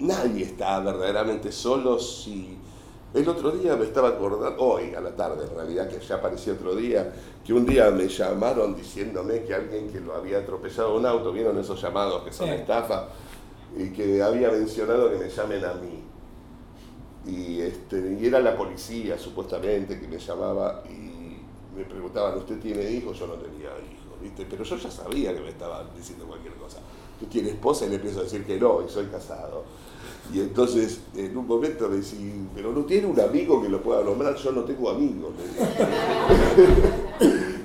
[0.00, 2.58] nadie está verdaderamente solo si...
[3.12, 6.54] El otro día me estaba acordando, hoy a la tarde en realidad, que ya apareció
[6.54, 7.12] otro día,
[7.44, 11.56] que un día me llamaron diciéndome que alguien que lo había atropellado un auto, vieron
[11.58, 12.54] esos llamados que son Sí.
[12.54, 13.08] estafa,
[13.76, 16.02] y que había mencionado que me llamen a mí.
[17.26, 21.38] Y, este, y era la policía supuestamente que me llamaba y
[21.76, 23.18] me preguntaban, ¿usted tiene hijos?
[23.18, 24.46] Yo no tenía hijos, ¿viste?
[24.48, 26.78] Pero yo ya sabía que me estaban diciendo cualquier cosa.
[27.18, 27.86] ¿Tú tienes esposa?
[27.86, 29.64] Y le empiezo a decir que no, y soy casado.
[30.32, 34.02] Y entonces, en un momento me decían, pero no tiene un amigo que lo pueda
[34.02, 35.32] nombrar, yo no tengo amigos.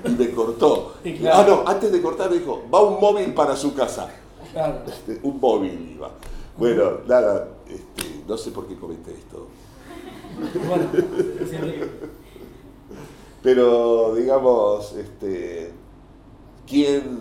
[0.04, 0.94] y me cortó.
[1.04, 1.38] Y claro.
[1.38, 4.10] Ah, no, antes de cortar me dijo, va un móvil para su casa.
[4.52, 4.82] Claro.
[4.86, 6.10] Este, un móvil iba.
[6.56, 9.48] Bueno, nada, este, no sé por qué comenté esto.
[10.68, 10.84] Bueno,
[13.42, 15.72] Pero digamos, este,
[16.66, 17.18] ¿quién,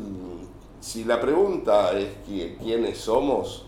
[0.80, 3.66] si la pregunta es qui- quiénes somos,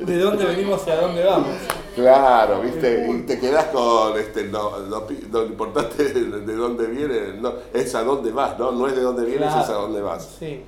[0.00, 1.48] ¿de dónde venimos y a dónde vamos?
[1.94, 7.94] claro, viste, y te quedás con este, lo, importante de, de dónde viene, no, es
[7.94, 8.72] a dónde vas, ¿no?
[8.72, 9.62] No es de dónde vienes, Claro.
[9.64, 10.36] es a dónde vas.
[10.38, 10.62] Sí.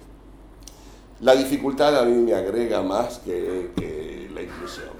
[1.20, 4.90] La dificultad a mí me agrega más que, que la inclusión.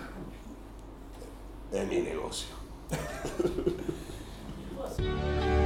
[1.73, 2.49] Es mi negocio.